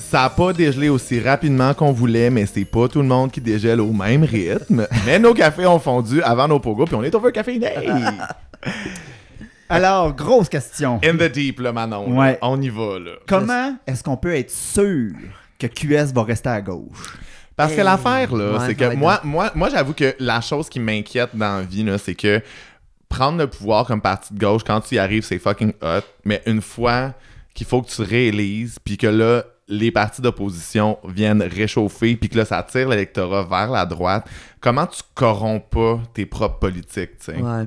[0.08, 3.40] Ça n'a pas dégelé aussi rapidement qu'on voulait, mais c'est pas tout le monde qui
[3.40, 4.86] dégèle au même rythme.
[5.04, 7.72] mais nos cafés ont fondu avant nos pogos, puis on est over caféiné!
[9.68, 11.00] Alors, grosse question.
[11.04, 12.08] In the deep, là, Manon.
[12.08, 12.14] là.
[12.14, 12.38] Ouais.
[12.40, 13.10] On y va, là.
[13.26, 15.10] Comment est-ce qu'on peut être sûr
[15.58, 17.18] que QS va rester à gauche?
[17.56, 20.78] Parce que l'affaire, là, Ouais, c'est que moi, moi, moi j'avoue que la chose qui
[20.78, 22.40] m'inquiète dans la vie, là, c'est que
[23.08, 26.04] prendre le pouvoir comme parti de gauche, quand tu y arrives, c'est fucking hot.
[26.24, 27.14] Mais une fois
[27.54, 32.38] qu'il faut que tu réélises, puis que là, les partis d'opposition viennent réchauffer, puis que
[32.38, 34.26] là, ça tire l'électorat vers la droite,
[34.60, 37.36] comment tu corromps pas tes propres politiques, tu sais?
[37.40, 37.64] Ouais.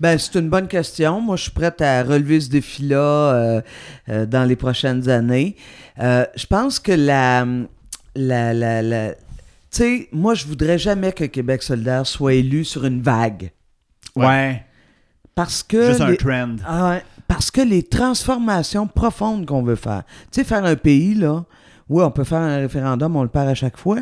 [0.00, 1.20] Ben, c'est une bonne question.
[1.20, 3.60] Moi, je suis prête à relever ce défi-là euh,
[4.08, 5.56] euh, dans les prochaines années.
[5.98, 7.44] Euh, je pense que la.
[8.14, 9.18] la, la, la- tu
[9.70, 13.50] sais, moi, je voudrais jamais que Québec solidaire soit élu sur une vague.
[14.16, 14.62] Ouais.
[15.38, 15.88] Parce que.
[15.90, 16.56] Juste un les- trend.
[16.66, 20.02] Ah ouais, parce que les transformations profondes qu'on veut faire.
[20.32, 21.44] Tu sais, faire un pays, là,
[21.88, 23.98] oui, on peut faire un référendum, on le perd à chaque fois,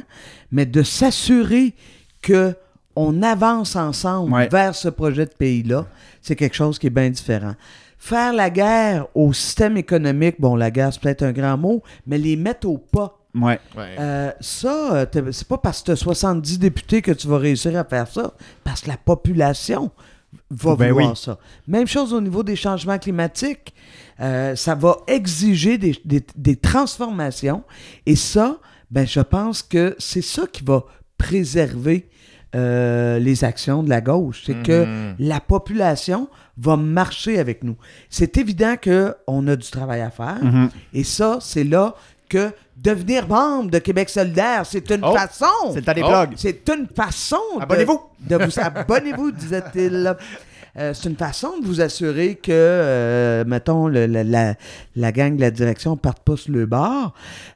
[0.50, 1.74] mais de s'assurer
[2.22, 2.54] que
[2.96, 4.48] on avance ensemble Ouais.
[4.48, 5.84] vers ce projet de pays-là,
[6.22, 7.52] c'est quelque chose qui est bien différent.
[7.98, 12.16] Faire la guerre au système économique, bon, la guerre, c'est peut-être un grand mot, mais
[12.16, 13.18] les mettre au pas.
[13.34, 13.60] Ouais.
[13.76, 13.96] Ouais.
[13.98, 17.78] Euh, ça, euh, c'est pas parce que tu as 70 députés que tu vas réussir
[17.78, 18.32] à faire ça,
[18.64, 19.90] parce que la population
[20.50, 21.16] va Ben vouloir oui.
[21.16, 21.38] ça.
[21.68, 23.74] Même chose au niveau des changements climatiques.
[24.20, 27.62] Euh, ça va exiger des, des- des transformations.
[28.06, 28.58] Et ça,
[28.90, 30.84] ben, je pense que c'est ça qui va
[31.18, 32.08] préserver
[32.54, 34.44] euh, les actions de la gauche.
[34.46, 35.16] C'est que Mhm.
[35.18, 37.76] la population va marcher avec nous.
[38.08, 40.42] C'est évident qu'on a du travail à faire.
[40.42, 40.70] Mhm.
[40.94, 41.94] Et ça, c'est là
[42.28, 45.46] que devenir membre de Québec solidaire, c'est une Oh, façon.
[45.72, 46.34] C'est le temps des blogs.
[46.36, 47.36] C'est une façon.
[47.56, 48.00] de- Abonnez-vous.
[48.20, 50.16] De, vous abonnez-vous, disait-il.
[50.78, 54.54] Euh, c'est une façon de vous assurer que, euh, mettons, le- la, la-
[54.94, 57.14] la gang de la direction ne parte pas sur le bord.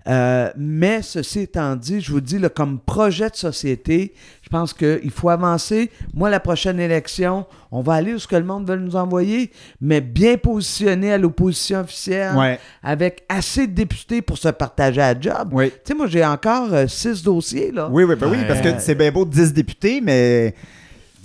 [0.08, 4.72] Euh, mais ceci étant dit, je vous dis, là, comme projet de société, je pense
[4.72, 5.90] qu'il faut avancer.
[6.14, 9.50] Moi, la prochaine élection, on va aller où ce que le monde veut nous envoyer,
[9.82, 12.58] mais bien positionné à l'opposition officielle, Ouais.
[12.82, 15.50] avec assez de députés pour se partager à job.
[15.52, 15.70] Oui.
[15.70, 17.88] Tu sais, moi, j'ai encore euh, six dossiers, là.
[17.92, 20.54] Oui, oui, ben oui, parce que c'est bien beau 10 députés, mais.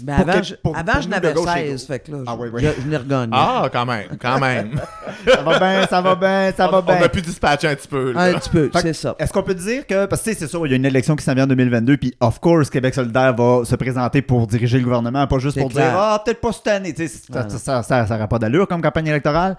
[0.04, 1.88] Mais Pour avant, que- je, pour- avant, pour je n'avais de gauche et 16, gauche.
[1.88, 2.62] fait que là, Ah je, oui, oui.
[2.64, 3.32] je, je l'ai regagné.
[3.34, 4.82] Ah, quand même, quand même.
[5.26, 6.98] Ça va bien, ça va bien, ça va bien.
[7.00, 8.12] on a pu dispatcher un petit peu.
[8.12, 8.22] là.
[8.24, 9.16] Un petit peu, c'est ça.
[9.18, 11.24] Est-ce qu'on peut dire que, parce que c'est sûr, il y a une élection qui
[11.24, 14.84] s'en vient en 2022, puis of course, Québec solidaire va se présenter pour diriger le
[14.84, 15.90] gouvernement, pas juste C'est pour clair.
[15.92, 17.50] dire, ah, peut-être pas cette année, tu sais, ça Voilà.
[17.50, 19.56] ça, ça, ça, n'aurait pas d'allure comme campagne électorale.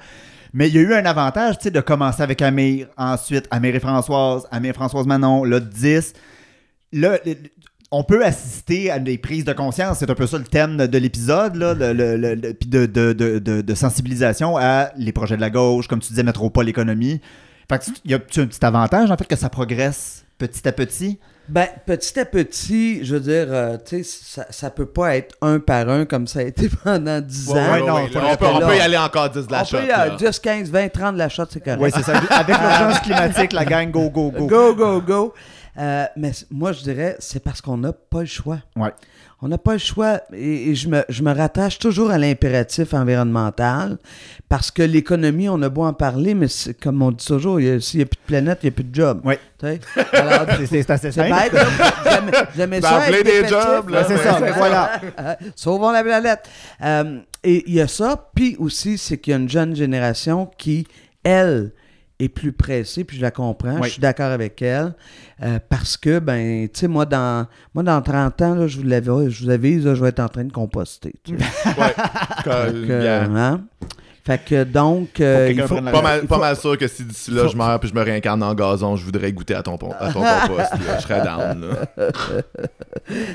[0.53, 3.75] Mais il y a eu un avantage, tu sais, de commencer avec Amir, ensuite Amir
[3.75, 6.13] et Françoise, Amir et Françoise Manon, là, 10.
[6.93, 7.35] Là, le-
[7.99, 10.87] on peut assister à des prises de conscience, c'est un peu ça le thème de,
[10.87, 14.91] de l'épisode, là, le, le- le- le- puis de, de, de, de- de sensibilisation à
[14.97, 17.21] les projets de la gauche, comme tu disais, métropole, économie.
[17.71, 20.73] Fait que tu- y a-tu un petit avantage, en fait, que ça progresse petit à
[20.73, 21.19] petit?
[21.49, 25.37] Ben, petit à petit, je veux dire, euh, tu sais, ça, ça peut pas être
[25.43, 27.73] un par un comme ça a été pendant 10 Ouais, ans.
[27.73, 28.67] ouais, non, ouais, là, on, peut, on là.
[28.67, 29.79] peut y aller encore 10 de la On shot.
[29.79, 31.81] peut y aller 10, 15, 20, 30 de la shot, c'est correct.
[31.81, 32.19] Oui, c'est ça.
[32.31, 34.47] Avec l'urgence climatique, la gang, go, go, go.
[34.49, 35.35] Go, go, go.
[35.79, 38.59] Euh, mais moi, je dirais, c'est parce qu'on n'a pas le choix.
[38.77, 38.91] Ouais.
[39.43, 40.21] On n'a pas le choix.
[40.33, 43.99] Et, et je, me, je me rattache toujours à l'impératif environnemental
[44.49, 47.99] parce que l'économie, on a beau en parler, mais c'est- comme on dit toujours, s'il
[47.99, 49.21] n'y a plus de planète, il n'y a plus de job.
[49.23, 51.57] Alors, C'est- assez c'est simple.
[52.57, 53.09] J'aimais- ça.
[53.11, 53.91] être des jobs.
[53.91, 55.01] Ben, c'est ça, voilà.
[55.19, 56.49] Euh, Sauvons la planète.
[56.83, 58.31] Euh, et il y a ça.
[58.35, 60.87] Puis aussi, c'est qu'il y a une jeune génération qui,
[61.25, 61.73] elle,
[62.19, 63.85] est plus pressée, puis je la comprends, Oui.
[63.89, 64.95] je suis d'accord avec elle,
[65.43, 68.85] euh, parce que, ben, tu sais, moi, dans, moi, dans 30 ans, là, je vous
[68.87, 71.15] l'avais, je vous avise, là, je vais être en train de composter.
[71.27, 71.37] bien.
[73.37, 73.61] hein?
[74.25, 75.81] Fait que, donc, euh, Faut que il faut...
[75.81, 77.89] la- Pas mal, il pas mal sûr que si d'ici là faut- je meurs puis
[77.89, 80.73] je me réincarne en gazon, je voudrais goûter à ton, à ton compost.
[80.73, 80.97] là.
[80.97, 81.61] Je serais down.
[81.65, 82.09] là.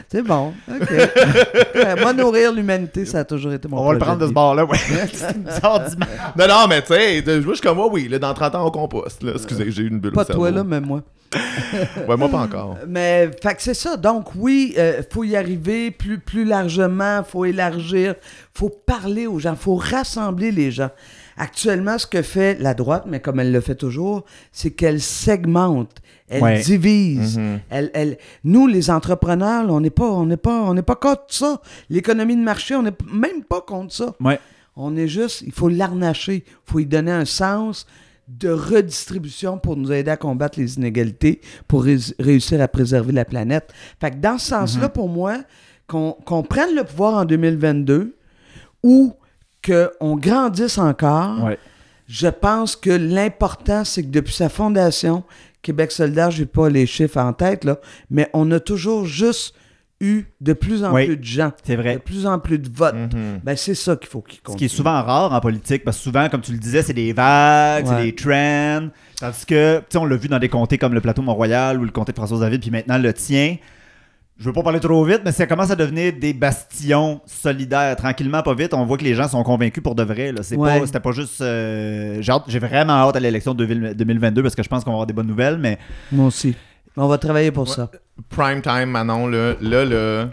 [0.10, 0.92] C'est bon, OK.
[0.92, 4.34] Euh, moi, nourrir l'humanité, ça a toujours été mon On va le prendre de ce
[4.34, 4.78] bord-là, ouais.
[5.14, 6.10] C'est une sorte d'image.
[6.38, 8.72] Non, non, mais tu sais, je suis comme moi, oui, là, dans 30 ans on
[8.72, 9.24] compost.
[9.24, 9.32] Là.
[9.36, 11.04] Excusez, j'ai eu une bulle Pas toi, là, mais moi.
[12.08, 12.78] Ouais, moi pas encore.
[12.88, 13.96] Mais, fait que c'est ça.
[13.98, 18.16] Donc, oui, il faut y arriver plus, plus largement, faut élargir,
[18.54, 20.90] faut parler aux gens, faut rassembler les gens.
[21.38, 25.98] Actuellement, ce que fait la droite, mais comme elle le fait toujours, c'est qu'elle segmente,
[26.34, 26.62] Elle Ouais.
[26.62, 27.38] divise.
[27.38, 27.60] Mhm.
[27.70, 30.96] Elle, elle- nous, les entrepreneurs, là, on n'est pas, on n'est pas, on n'est pas
[30.96, 31.62] contre ça.
[31.90, 34.16] L'économie de marché, on n'est même pas contre ça.
[34.22, 34.40] Ouais.
[34.78, 36.46] On est juste, il faut l'arnacher.
[36.48, 37.86] Il faut lui donner un sens
[38.40, 43.26] de redistribution pour nous aider à combattre les inégalités, pour ré- réussir à préserver la
[43.26, 43.72] planète.
[44.00, 45.38] Fait que dans ce sens-là, pour moi,
[45.88, 48.16] qu'on prenne le pouvoir en 2022
[48.84, 49.14] ou
[49.66, 51.60] qu'on grandisse encore, Ouais.
[52.08, 55.24] je pense que l'important, c'est que depuis sa fondation,
[55.62, 57.80] Québec solidaire, j'ai pas les chiffres en tête, là,
[58.10, 59.54] mais on a toujours juste
[60.02, 61.06] eu de plus en Oui.
[61.06, 62.00] plus de gens, C'est de vrai.
[62.00, 62.96] plus en plus de votes.
[62.96, 63.40] Mhm.
[63.44, 64.58] Ben, c'est ça qu'il faut qu'il Ce compte.
[64.58, 67.14] qui est souvent rare en politique, parce que souvent, comme tu le disais, c'est des
[67.14, 68.90] vagues, c'est des trends.
[69.20, 71.86] Tandis que, tu sais, on l'a vu dans des comtés comme le plateau Mont-Royal ou
[71.86, 73.58] le comté de François-David, puis maintenant le tien.
[74.40, 77.96] Je veux pas parler trop vite, mais ça commence à devenir des bastions solidaires.
[77.96, 80.32] Tranquillement, pas vite, on voit que les gens sont convaincus pour de vrai.
[80.32, 80.42] là.
[80.42, 80.80] C'est Ouais.
[80.80, 81.42] pas, c'était pas juste.
[81.42, 84.96] euh, j'ai vraiment hâte à l'élection de 2000 2022 parce que je pense qu'on va
[84.96, 85.78] avoir des bonnes nouvelles, mais
[86.12, 86.56] Moi aussi.
[86.98, 87.76] On va travailler pour Ouais.
[87.76, 87.90] ça.
[88.30, 90.30] Prime time, Manon, là, là, là.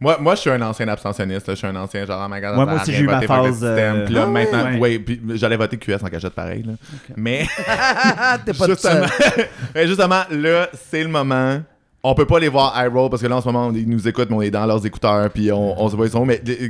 [0.00, 1.48] Moi, moi, je suis un ancien abstentionniste.
[1.48, 1.54] là.
[1.54, 3.14] Je suis un ancien genre, oh my God, Ouais, moi a aussi, j'ai eu ma
[3.16, 3.96] voté pour le phase, système.
[3.96, 4.78] euh, Puis là, Ah maintenant, Ouais.
[4.78, 6.62] ouais, puis j'allais voter QS en cachette pareil.
[6.62, 6.72] Là.
[7.16, 7.46] Mais
[8.46, 9.06] T'es pas justement,
[9.84, 11.60] justement, là, c'est le moment.
[12.04, 14.06] On peut pas les voir high roll parce que là, en ce moment, ils nous
[14.06, 16.24] écoutent, mais on est dans leurs écouteurs, puis on, on se voit, ils sont.
[16.24, 16.68] Mais euh,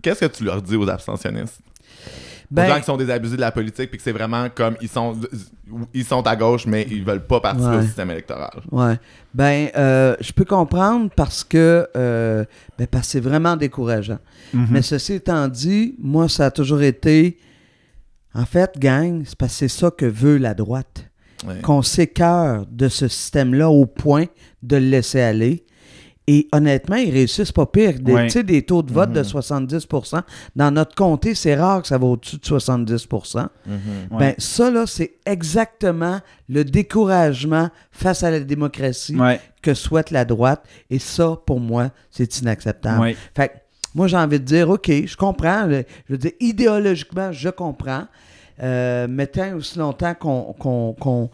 [0.00, 1.60] qu'est-ce que tu leur dis aux abstentionnistes?
[2.52, 4.88] Aux gens Ben, qui sont désabusés de la politique, puis que c'est vraiment comme ils
[4.88, 5.16] sont,
[5.94, 7.82] ils sont à gauche, mais ils veulent pas participer Ouais.
[7.82, 8.50] au système électoral.
[8.70, 8.98] ouais.
[9.34, 12.44] Ben, euh, je peux comprendre parce que, euh,
[12.78, 14.18] ben, parce que c'est vraiment décourageant.
[14.52, 14.66] Mhm.
[14.70, 17.38] Mais ceci étant dit, moi, ça a toujours été.
[18.34, 21.06] En fait, gang, c'est parce que c'est ça que veut la droite.
[21.46, 21.60] Ouais.
[21.62, 24.26] Qu'on s'écœure de ce système-là au point
[24.62, 25.64] de le laisser aller.
[26.28, 27.94] Et honnêtement, ils réussissent pas pire.
[27.98, 28.26] Des, Ouais.
[28.26, 29.24] tu sais, des taux de vote de Mhm.
[29.24, 29.86] 70
[30.54, 33.80] Dans notre comté, c'est rare que ça va au-dessus de 70 Mhm.
[34.12, 34.18] Ouais.
[34.18, 39.40] Ben, ça, là, c'est exactement le découragement face à la démocratie Ouais.
[39.62, 40.64] que souhaite la droite.
[40.90, 43.14] Et ça, pour moi, c'est inacceptable.
[43.34, 43.52] Fait que,
[43.94, 45.68] moi, j'ai envie de dire, OK, je comprends.
[45.68, 48.04] Je veux dire, idéologiquement, je comprends.
[48.62, 51.30] Euh, mais tant aussi longtemps qu'on.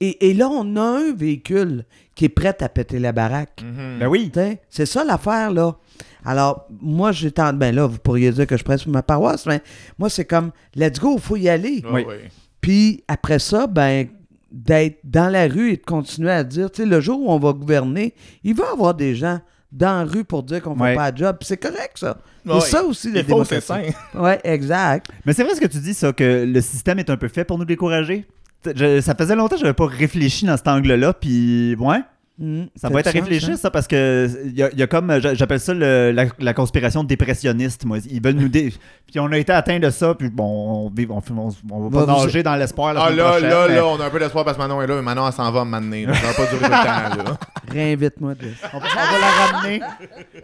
[0.00, 1.84] Et, et là, on a un véhicule
[2.14, 3.62] qui est prêt à péter la baraque.
[3.62, 3.98] Mhm.
[4.00, 4.30] Ben oui.
[4.68, 5.76] C'est ça l'affaire, là.
[6.24, 7.52] Alors, moi, j'ai tant.
[7.52, 9.62] Ben là, vous pourriez dire que je presse pour ma paroisse, mais
[9.98, 11.82] moi, c'est comme, let's go, il faut y aller.
[11.90, 12.04] Oui.
[12.04, 12.30] ouais.
[12.60, 14.08] Puis après ça, ben
[14.50, 17.38] d'être dans la rue et de continuer à dire, tu sais, le jour où on
[17.38, 18.14] va gouverner,
[18.44, 19.40] il va y avoir des gens
[19.74, 20.90] dans la rue pour dire qu'on ne Ouais.
[20.90, 21.36] fait pas de job.
[21.42, 22.16] C'est correct, ça.
[22.46, 22.60] Ouais.
[22.60, 23.82] C'est ça aussi, Il faut, c'est sain.
[24.14, 25.06] Ouais, exact.
[25.26, 27.44] Mais c'est vrai ce que tu dis, ça, que le système est un peu fait
[27.44, 28.26] pour nous décourager.
[28.74, 31.98] Je- ça faisait longtemps que j'avais pas réfléchi dans cet angle-là, puis ouais,
[32.36, 34.88] Mm, ça va être à réfléchir, ça, parce que il y, a- il y a
[34.88, 37.98] comme, j'a- j'appelle ça le- la, la conspiration dépressionniste, moi.
[38.10, 38.72] Ils veulent nous dé...
[39.06, 42.04] Puis on a été atteint de ça, puis bon, on, vit- on, on, on va
[42.06, 44.18] pas nager dans l'espoir la Ah là, prochaine, là, mais là, on a un peu
[44.18, 46.06] d'espoir parce que Manon est là, mais Manon, elle s'en va m'amener.
[46.06, 47.38] Ça va pas durer le temps, là.
[47.72, 48.32] Réinvite-moi.
[48.72, 49.80] On, va- on va la ramener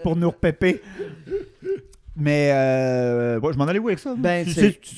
[0.05, 0.80] pour nous repéper.
[2.16, 4.14] Mais, euh, ouais, je m'en allais où avec ça?
[4.16, 4.47] Ben,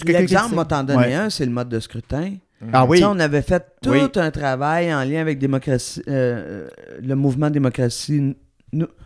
[0.04, 1.14] L'exemple, m'a t'en donné Ouais.
[1.14, 2.34] un, c'est le mode de scrutin.
[2.72, 3.02] Ah oui.
[3.04, 4.00] on avait fait tout Oui.
[4.16, 6.68] un travail en lien avec démocratie, euh, euh,
[7.02, 8.36] le mouvement démocratie,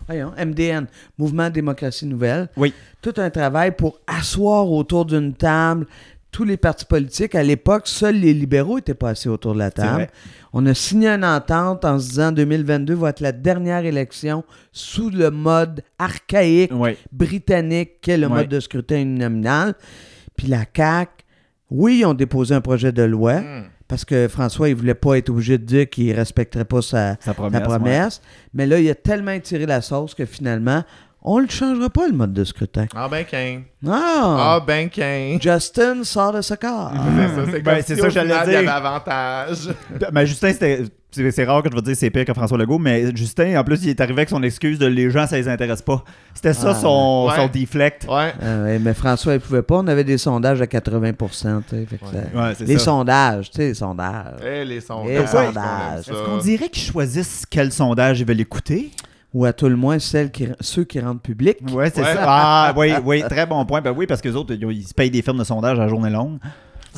[0.07, 0.87] voyons, MDN,
[1.19, 2.49] mouvement démocratie nouvelle.
[2.57, 2.73] Oui.
[3.03, 5.87] Tout un travail pour asseoir autour d'une table
[6.33, 7.35] tous les partis politiques.
[7.35, 10.09] À l'époque, seuls les libéraux étaient pas assis autour de la table.
[10.53, 15.09] On a signé une entente en se disant 2022 va être la dernière élection sous
[15.09, 16.99] le mode archaïque Ouais.
[17.11, 19.75] britannique qu'est le mode de scrutin uninominal.
[20.37, 21.11] Puis la CAQ,
[21.71, 23.65] oui, ils ont déposé un projet de loi Mm.
[23.89, 27.35] parce que François, il voulait pas être obligé de dire qu'il respecterait pas sa, Sa
[27.35, 28.21] sa promesse.
[28.55, 30.83] Mais là, il a tellement étiré la sauce que finalement,
[31.29, 32.87] on ne changera pas le mode de scrutin.
[32.95, 33.63] Ah ben qu'un.
[33.85, 34.55] Ah!
[34.59, 35.39] Ah ben qu'un.
[35.41, 36.93] Justin sort de ce corps.
[37.17, 38.71] C'est ça, c'est Ben, si ça que j'allais final, il y dire.
[38.73, 39.69] avait avantage.
[40.13, 40.85] Ben, Justin, c'était.
[41.17, 43.65] C'est c'est rare que je vais dire c'est pire que François Legault, mais Justin, en
[43.65, 46.05] plus, il est arrivé avec son excuse de les gens, ça les intéresse pas.
[46.35, 47.37] C'était ça Ah, son, ouais.
[47.37, 48.05] son deflect.
[48.09, 48.33] Ouais.
[48.41, 49.77] Ah ouais, mais François, il pouvait pas.
[49.79, 52.11] On avait des sondages à 80 tu sais, fait que Ouais.
[52.33, 52.85] ça- Ouais, c'est Les ça.
[52.85, 54.35] sondages, tu sais, les sondages.
[54.45, 55.15] Eh, les sondages.
[55.15, 56.13] Les.
[56.13, 58.91] Est-ce qu'on dirait qu'ils choisissent quel sondage ils veulent écouter?
[59.35, 61.59] Ou à tout le moins, celles qui, ceux qui rendent public.
[61.73, 62.15] Ouais, c'est Ouais.
[62.15, 62.25] ça.
[62.27, 63.81] Ah, oui, oui, très bon point.
[63.83, 65.83] Ben oui, parce que les autres, ils, ils se payent des firmes de sondage à
[65.83, 66.39] la journée longue.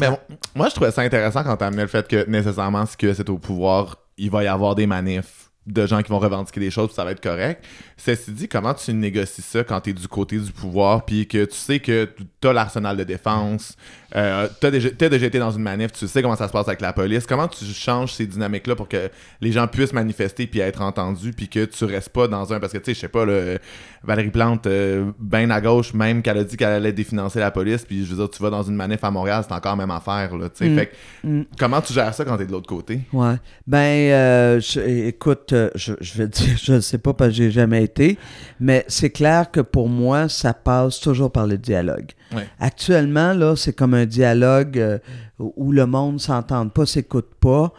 [0.00, 0.18] Mais bon,
[0.54, 3.28] moi, je trouvais ça intéressant quand t'as amené le fait que nécessairement, si QS est
[3.30, 6.88] au pouvoir, il va y avoir des manifs de gens qui vont revendiquer des choses,
[6.88, 7.64] puis ça va être correct.
[7.96, 11.44] Ceci dit, comment tu négocies ça quand tu es du côté du pouvoir, puis que
[11.44, 12.08] tu sais que
[12.40, 13.76] tu as l'arsenal de défense,
[14.16, 14.70] euh, tu as,
[15.08, 17.26] déjà été dans une manif, tu sais comment ça se passe avec la police.
[17.26, 21.48] Comment tu changes ces dynamiques-là pour que les gens puissent manifester puis être entendus, puis
[21.48, 22.60] que tu restes pas dans un.
[22.60, 23.58] Parce que, tu sais, je sais pas, le
[24.02, 27.84] Valérie Plante, euh, ben à gauche, même qu'elle a dit qu'elle allait définancer la police,
[27.84, 29.90] puis je veux dire, tu vas dans une manif à Montréal, c'est encore la même
[29.94, 30.68] affaire, là, tu sais.
[30.70, 30.76] Mm.
[30.78, 30.94] Fait que,
[31.24, 31.44] Mm.
[31.58, 33.00] comment tu gères ça quand tu es de l'autre côté?
[33.12, 33.34] Ouais.
[33.66, 33.78] Ben,
[34.12, 37.82] euh, je- écoute, euh, je, je vais dire, je sais pas parce que j'ai jamais
[37.84, 38.16] été,
[38.60, 42.12] mais c'est clair que pour moi, ça passe toujours par le dialogue.
[42.34, 42.46] Ouais.
[42.60, 44.98] Actuellement, là, c'est comme un dialogue euh,
[45.38, 47.72] où le monde s'entende pas, s'écoute pas.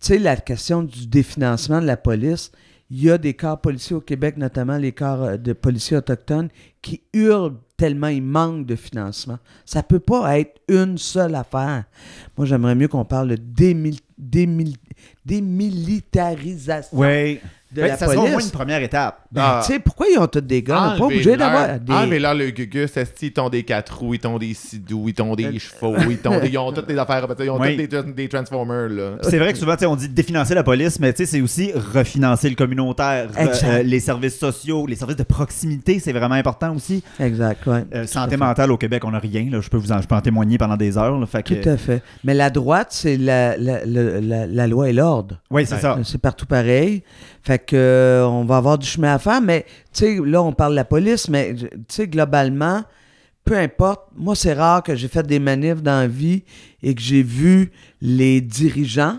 [0.00, 2.50] Tu sais, la question du définancement de la police,
[2.90, 6.48] il y a des corps policiers au Québec, notamment les corps euh, de policiers autochtones,
[6.82, 9.38] qui hurlent tellement il manque de financement.
[9.64, 11.84] Ça peut pas être une seule affaire.
[12.36, 14.76] Moi, j'aimerais mieux qu'on parle de démil- démil-
[15.26, 17.40] démilitarisation Oui.
[17.76, 18.46] De Ben, la ça sera au moins police.
[18.46, 19.20] une première étape.
[19.30, 19.60] Ben, Ah.
[19.64, 20.76] Tu sais, pourquoi ils ont tous des guns?
[20.88, 21.92] On n'est pas obligé d'avoir des...
[21.92, 22.90] Enlevez-leur le gugus,
[23.22, 26.18] ils t'ont des quatre roues, ils t'ont des sidous, ils t'ont des Euh, chevaux, ils,
[26.18, 27.76] t'ont des- ils ont toutes des affaires, ils ont Oui.
[27.76, 29.10] toutes des, des Transformers, là.
[29.22, 31.40] C'est vrai que souvent, tu sais, on dit définancer la police, mais tu sais, c'est
[31.40, 33.64] aussi refinancer le communautaire, re- Exact.
[33.68, 37.02] euh, les services sociaux, les services de proximité, c'est vraiment important aussi.
[37.20, 37.84] Exact, ouais.
[37.94, 39.46] Euh, santé mentale au Québec, on n'a rien.
[39.50, 39.60] Là.
[39.60, 41.18] Je, peux vous en, je peux en témoigner pendant des heures.
[41.18, 42.02] Là, fait que- Tout à fait.
[42.24, 45.40] Mais la droite, c'est la, la, la, la- la loi et l'ordre.
[45.50, 45.80] Oui, c'est Ouais.
[45.80, 45.98] ça.
[46.04, 47.02] C'est partout pareil.
[47.46, 50.52] Fait que euh, on va avoir du chemin à faire, mais tu sais, là, on
[50.52, 52.82] parle de la police, mais tu sais, globalement,
[53.44, 56.42] peu importe, moi, c'est rare que j'ai fait des manifs dans la vie
[56.82, 57.70] et que j'ai vu
[58.00, 59.18] les dirigeants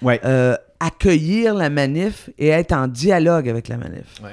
[0.00, 0.18] Ouais.
[0.24, 4.06] euh, accueillir la manif et être en dialogue avec la manif.
[4.22, 4.30] Ouais.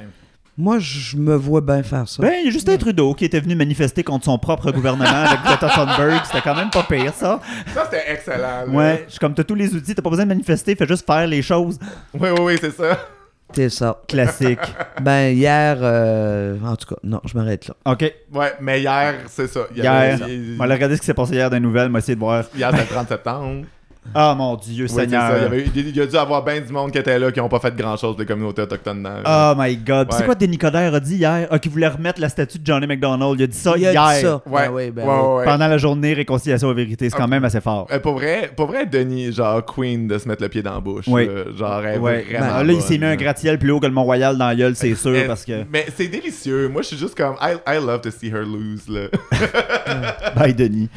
[0.57, 2.21] Moi, je me vois bien faire ça.
[2.23, 5.41] Ben, il y a Justin Trudeau qui était venu manifester contre son propre gouvernement avec
[5.41, 6.21] Greta Thunberg.
[6.23, 7.41] C'était quand même pas pire, ça.
[7.73, 8.65] Ça, c'était excellent.
[8.65, 8.65] là.
[8.67, 11.05] Ouais, je suis comme t'as tous les outils, t'as pas besoin de manifester, fais juste
[11.05, 11.77] faire les choses.
[12.13, 12.97] Oui, oui, oui, c'est ça.
[13.55, 14.01] C'est ça.
[14.07, 14.59] Classique.
[15.01, 17.75] Ben, hier, euh, en tout cas, non, je m'arrête là.
[17.85, 18.13] OK.
[18.33, 19.61] Ouais, mais hier, c'est ça.
[19.71, 21.89] Il y Hier, il- on aller regarder ce qui s'est passé hier dans les nouvelles,
[21.89, 22.43] on va essayer de voir.
[22.55, 23.65] Hier, c'était le 30 septembre.
[24.13, 25.21] Ah mon Dieu, Oui, Seigneur.
[25.31, 25.37] ça.
[25.37, 27.39] Il y, avait il y a dû avoir bien du monde qui était là qui
[27.39, 29.03] n'ont pas fait grand chose des communautés autochtones.
[29.03, 30.07] dans- Oh my god.
[30.07, 30.25] Puis C'est Ouais.
[30.25, 31.47] quoi Denis Coderre a dit hier?
[31.51, 33.37] Ah, qu'il voulait remettre la statue de Johnny McDonald.
[33.39, 34.09] Il a dit ça Il a hier.
[34.15, 34.41] dit ça.
[34.45, 35.19] Ouais, Ben oui, ben ouais, oui.
[35.27, 35.43] ouais, ouais.
[35.45, 37.09] Pendant la journée Réconciliation et Vérité.
[37.09, 37.27] C'est quand Ah.
[37.27, 37.87] même assez fort.
[37.91, 40.79] Euh, pour vrai, pour vrai, Denis, genre Queen de se mettre le pied dans la
[40.79, 41.05] bouche.
[41.07, 41.25] Oui.
[41.27, 41.31] là.
[41.57, 42.23] genre, elle est Ouais.
[42.29, 42.55] vraiment.
[42.57, 44.75] Ben, là, il s'est mis un gratte-ciel plus haut que le Mont-Royal dans la gueule,
[44.75, 45.63] c'est sûr, Euh, parce que.
[45.71, 46.69] Mais c'est délicieux.
[46.69, 47.35] Moi, je suis juste comme.
[47.41, 49.07] I, I love to see her lose, là.
[50.35, 50.89] Bye, Denis.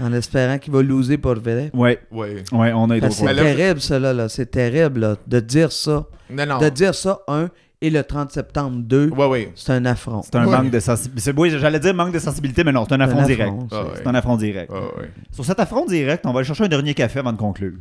[0.00, 1.70] En espérant qu'il va loser pour vrai.
[1.74, 2.42] Ouais, ouais.
[2.52, 3.10] ouais, on a été.
[3.10, 4.12] C'est terrible, ça, là.
[4.12, 4.28] là.
[4.28, 6.06] C'est terrible, là, de dire ça.
[6.30, 6.58] Non, non.
[6.58, 7.48] De dire ça, un,
[7.82, 9.52] et le 30 septembre, deux, Ouais, ouais.
[9.54, 10.22] c'est un affront.
[10.22, 10.56] C'est un Ouais.
[10.56, 11.32] manque de sensibilité.
[11.36, 13.48] Oui, j'allais dire manque de sensibilité, mais non, c'est un affront Un direct.
[13.50, 14.70] affront, Ah c'est- un affront direct.
[14.70, 15.10] Ouais.
[15.32, 17.72] Sur cet affront direct, on va aller chercher un dernier café avant de conclure.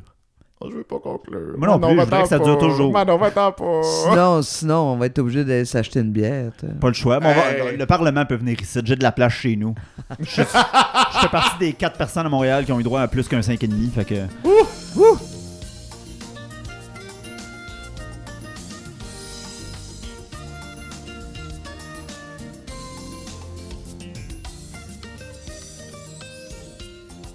[0.62, 1.54] Oh, je veux pas conclure.
[1.58, 2.92] Moi non plus, je voudrais que ça dure toujours.
[2.92, 3.82] Non, va-t'en pas.
[3.82, 6.52] Sinon, sinon, on va être obligé d'aller s'acheter une bière.
[6.58, 6.68] t'sais.
[6.82, 7.18] Pas le choix.
[7.22, 8.78] On va- le Parlement peut venir ici.
[8.84, 9.74] J'ai de la place chez nous.
[10.20, 13.26] Je, je fais partie des 4 personnes à Montréal qui ont eu droit à plus
[13.30, 13.92] qu'un 5,5.
[13.92, 14.16] Fait que.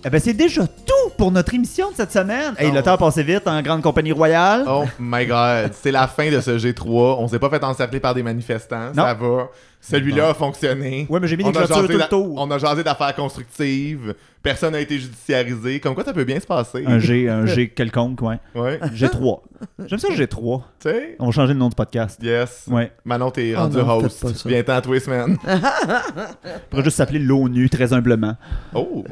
[0.07, 2.55] Eh ben, c'est déjà tout pour notre émission de cette semaine.
[2.59, 2.75] Hey, Oh.
[2.75, 4.65] le temps a passé vite en grande compagnie royale.
[4.69, 7.17] Oh my god, c'est la fin de ce G3.
[7.19, 8.89] On s'est pas fait encercler par des manifestants.
[8.95, 9.03] Non.
[9.03, 9.49] Ça va.
[9.87, 11.07] Celui-là a fonctionné.
[11.11, 12.35] Ouais, mais j'ai mis des On a clôtures jasé tout le tour.
[12.39, 14.15] On a jasé d'affaires constructives.
[14.43, 15.79] Personne n'a été judiciarisé.
[15.81, 16.85] Comme quoi, ça peut bien se passer.
[16.87, 18.39] Un G, un G quelconque, ouais.
[18.55, 18.79] Ouais.
[18.95, 19.41] G3.
[19.87, 20.63] J'aime ça, G3.
[20.81, 21.17] Tu sais?
[21.19, 22.19] On va changer le nom du podcast.
[22.23, 22.65] Yes.
[22.69, 22.93] Ouais.
[23.05, 24.27] Manon, t'es Oh rendu non, host.
[24.27, 24.49] ça.
[24.49, 25.37] Viens-t'en tous les semaines.
[25.47, 28.37] On pourrait juste s'appeler l'ONU, très humblement.
[28.75, 29.05] Oh!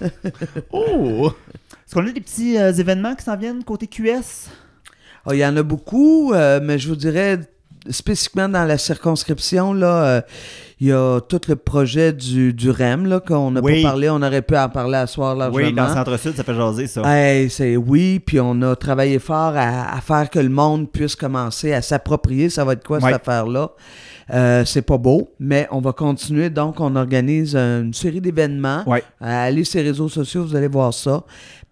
[0.72, 1.32] oh!
[1.86, 4.48] Est-ce qu'on a des petits euh, événements qui s'en viennent côté QS?
[5.26, 7.38] Ah, Il y en a beaucoup, euh, mais je vous dirais
[7.90, 10.20] spécifiquement dans la circonscription, là, euh,
[10.80, 13.82] il y a tout le projet du, du REM là, qu'on n'a Oui.
[13.82, 14.08] pas parlé.
[14.10, 15.56] On aurait pu en parler à soir largement.
[15.66, 17.02] Oui, dans le centre-sud, ça fait jaser, ça.
[17.04, 21.16] Hey, c'est oui, puis on a travaillé fort à, à faire que le monde puisse
[21.16, 22.48] commencer à s'approprier.
[22.48, 23.70] Ça va être quoi cette affaire-là?
[24.30, 26.50] Euh, c'est pas beau, mais on va continuer.
[26.50, 28.82] Donc, on organise une série d'événements.
[28.86, 29.02] Ouais.
[29.22, 31.22] Euh, allez sur les réseaux sociaux, vous allez voir ça.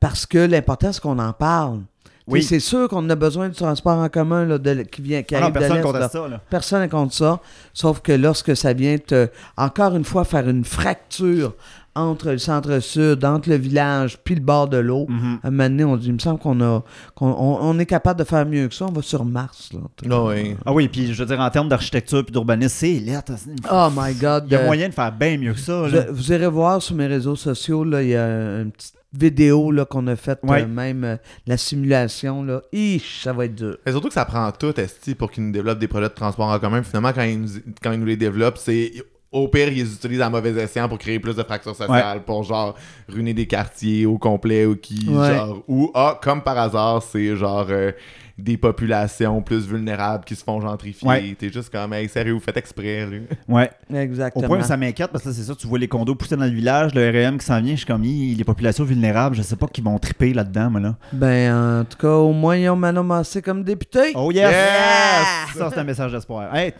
[0.00, 1.80] Parce que l'important, c'est qu'on en parle.
[2.28, 2.42] Oui.
[2.42, 5.42] C'est sûr qu'on a besoin du transport en commun là, de- qui, vient, qui Ah
[5.42, 6.08] arrive de personne l'Est, contre là.
[6.08, 6.40] ça, là.
[6.50, 7.40] Personne n'est contre ça.
[7.72, 11.54] Sauf que lorsque ça vient te, encore une fois, faire une fracture
[11.94, 15.38] entre le centre-sud, entre le village, puis le bord de l'eau, Mhm.
[15.42, 16.82] à un moment donné, on dit, il me semble qu'on a,
[17.14, 18.84] qu'on on, on est capable de faire mieux que ça.
[18.86, 19.70] On va sur Mars.
[19.72, 19.78] Là.
[20.14, 20.56] Oh, oui.
[20.66, 23.32] Ah oui, puis je veux dire, en termes d'architecture puis d'urbanisme, c'est lettre.
[23.72, 24.44] Oh my God.
[24.48, 26.96] Il y a euh, moyen de faire bien mieux que ça, vous irez voir sur
[26.96, 30.62] mes réseaux sociaux, là, il y a une petite vidéo là, qu'on a fait, Ouais.
[30.62, 33.76] euh, même euh, la simulation, là, Ish, ça va être dur.
[33.86, 36.46] Mais surtout que ça prend tout, Esti, pour qu'ils nous développent des projets de transport
[36.48, 36.82] en commun.
[36.82, 37.48] Finalement, quand ils nous,
[37.82, 38.92] quand ils nous les développent, c'est.
[39.32, 42.42] Au pire, ils les utilisent à mauvais escient pour créer plus de fractures sociales, pour
[42.44, 42.74] genre
[43.08, 45.08] ruiner des quartiers au complet ou qui.
[45.08, 45.34] Ouais.
[45.34, 47.90] Genre, ou, ah, comme par hasard, c'est genre euh,
[48.38, 51.08] des populations plus vulnérables qui se font gentrifier.
[51.08, 51.36] Ouais.
[51.38, 53.16] T'es juste comme, hey, sérieux, vous faites exprès, là.
[53.48, 53.70] Ouais.
[53.90, 54.46] Au Exactement.
[54.46, 56.44] point où ça m'inquiète, parce que là, c'est ça, tu vois les condos pousser dans
[56.44, 59.56] le village, le REM qui s'en vient, je suis comme, les populations vulnérables, je sais
[59.56, 60.96] pas qui vont triper là-dedans, moi, là.
[61.12, 64.12] Ben, en tout cas, au moins, ils ont Manon Massé comme député.
[64.14, 64.50] Oh yes!
[64.50, 65.56] Yes!
[65.56, 66.54] Ça, c'est un message d'espoir.
[66.54, 66.74] Hey,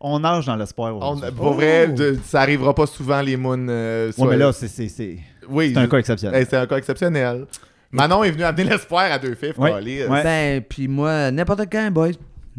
[0.00, 0.94] on nage dans l'espoir.
[1.36, 3.66] Pour vrai, de- ça arrivera pas souvent, les moons.
[3.68, 6.38] euh, Ouais, mais là, c'est, c'est, c'est, oui, c'est un cas exceptionnel.
[6.40, 7.46] hey, c'est un cas exceptionnel.
[7.90, 10.06] Manon est venu amener l'espoir à deux fifs, câlisse.
[10.08, 10.22] Ouais.
[10.22, 12.10] Ben, puis moi, n'importe quand, boys.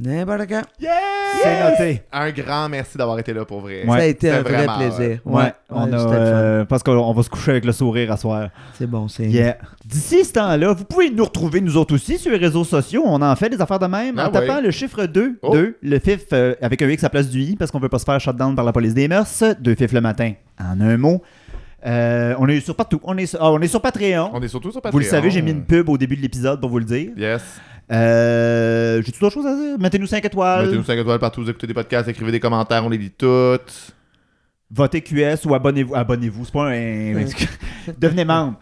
[0.02, 0.62] N'importe quand.
[0.80, 2.02] C'est noté.
[2.14, 3.84] Un grand merci d'avoir été là pour vrai.
[3.86, 3.98] Ouais.
[3.98, 5.20] Ça a été un vrai plaisir.
[5.26, 8.16] Ouais, Ouais, on ouais, a, euh, parce qu'on va se coucher avec le sourire à
[8.18, 8.50] soir.
[8.78, 9.26] C'est bon, c'est.
[9.26, 9.58] Yeah.
[9.86, 13.04] D'ici ce temps-là, vous pouvez nous retrouver nous autres aussi sur les réseaux sociaux.
[13.06, 14.62] On en fait des affaires de même Ah en tapant ouais.
[14.62, 15.54] le chiffre 2, Oh.
[15.54, 17.90] 2, le FIF euh, avec un X à la place du I parce qu'on veut
[17.90, 19.44] pas se faire shutdown par la police des mœurs.
[19.60, 21.22] 2 FIF le matin, en un mot.
[21.86, 23.00] Euh, on est sur partout.
[23.04, 24.32] On est sur, ah, on est sur Patreon.
[24.34, 24.98] On est surtout sur Patreon.
[24.98, 27.12] Vous le savez, j'ai mis une pub au début de l'épisode pour vous le dire.
[27.18, 27.42] Yes.
[27.92, 29.80] Euh, J'ai-tu d'autres choses à dire?
[29.80, 30.66] Mettez-nous 5 étoiles.
[30.66, 33.94] Mettez-nous 5 étoiles partout, vous écoutez des podcasts, écrivez des commentaires, on les lit toutes.
[34.72, 35.96] Votez QS ou abonnez-vous.
[35.96, 37.26] Abonnez-vous, c'est pas un.
[37.98, 38.60] Devenez membre.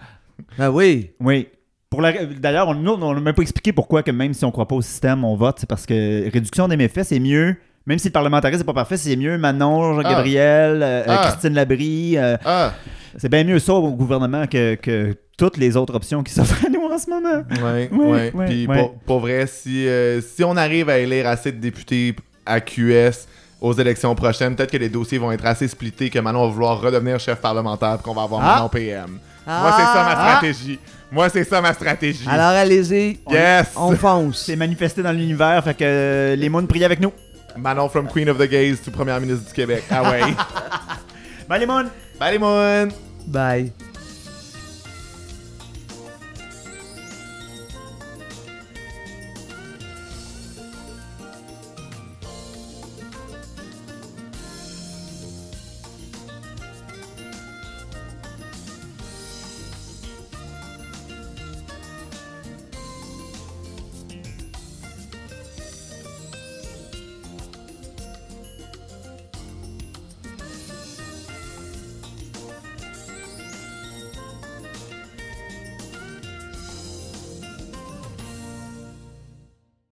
[0.57, 1.11] Ah oui.
[1.19, 1.47] Oui.
[1.89, 2.25] Pour la...
[2.25, 5.23] D'ailleurs, on, n'a même pas expliqué pourquoi que même si on croit pas au système,
[5.23, 5.57] on vote.
[5.59, 7.55] C'est parce que réduction des méfaits, c'est mieux.
[7.87, 11.21] Même si le parlementarisme n'est pas parfait, c'est mieux Manon, Jean-Gabriel, euh, Ah.
[11.29, 12.17] Christine Labrie.
[12.17, 12.73] euh, Ah!
[13.17, 16.69] c'est bien mieux ça au gouvernement que, que toutes les autres options qui s'offrent à
[16.69, 17.43] nous en ce moment.
[17.63, 18.31] Ouais, Ouais, ouais.
[18.35, 18.77] ouais, Puis ouais.
[18.77, 22.15] Pour, pour vrai, si, euh, si on arrive à élire assez de députés
[22.45, 23.25] à QS
[23.61, 26.81] aux élections prochaines, peut-être que les dossiers vont être assez splittés que Manon va vouloir
[26.81, 28.55] redevenir chef parlementaire qu'on va avoir Ah.
[28.57, 29.17] Manon PM.
[29.47, 30.25] Moi, c'est ça ma Ah.
[30.35, 30.79] stratégie.
[31.09, 32.27] Moi, c'est ça ma stratégie.
[32.29, 33.17] Alors, allez-y.
[33.25, 33.67] On- yes!
[33.77, 34.43] On fonce.
[34.45, 37.13] C'est manifesté dans l'univers, fait que euh, les moons prient avec nous.
[37.57, 39.83] Manon from Queen of the Gays to première ministre du Québec.
[39.89, 40.21] Ah ouais.
[41.49, 41.89] Bye les moons!
[42.19, 42.93] Bye les moons!
[43.27, 43.71] Bye.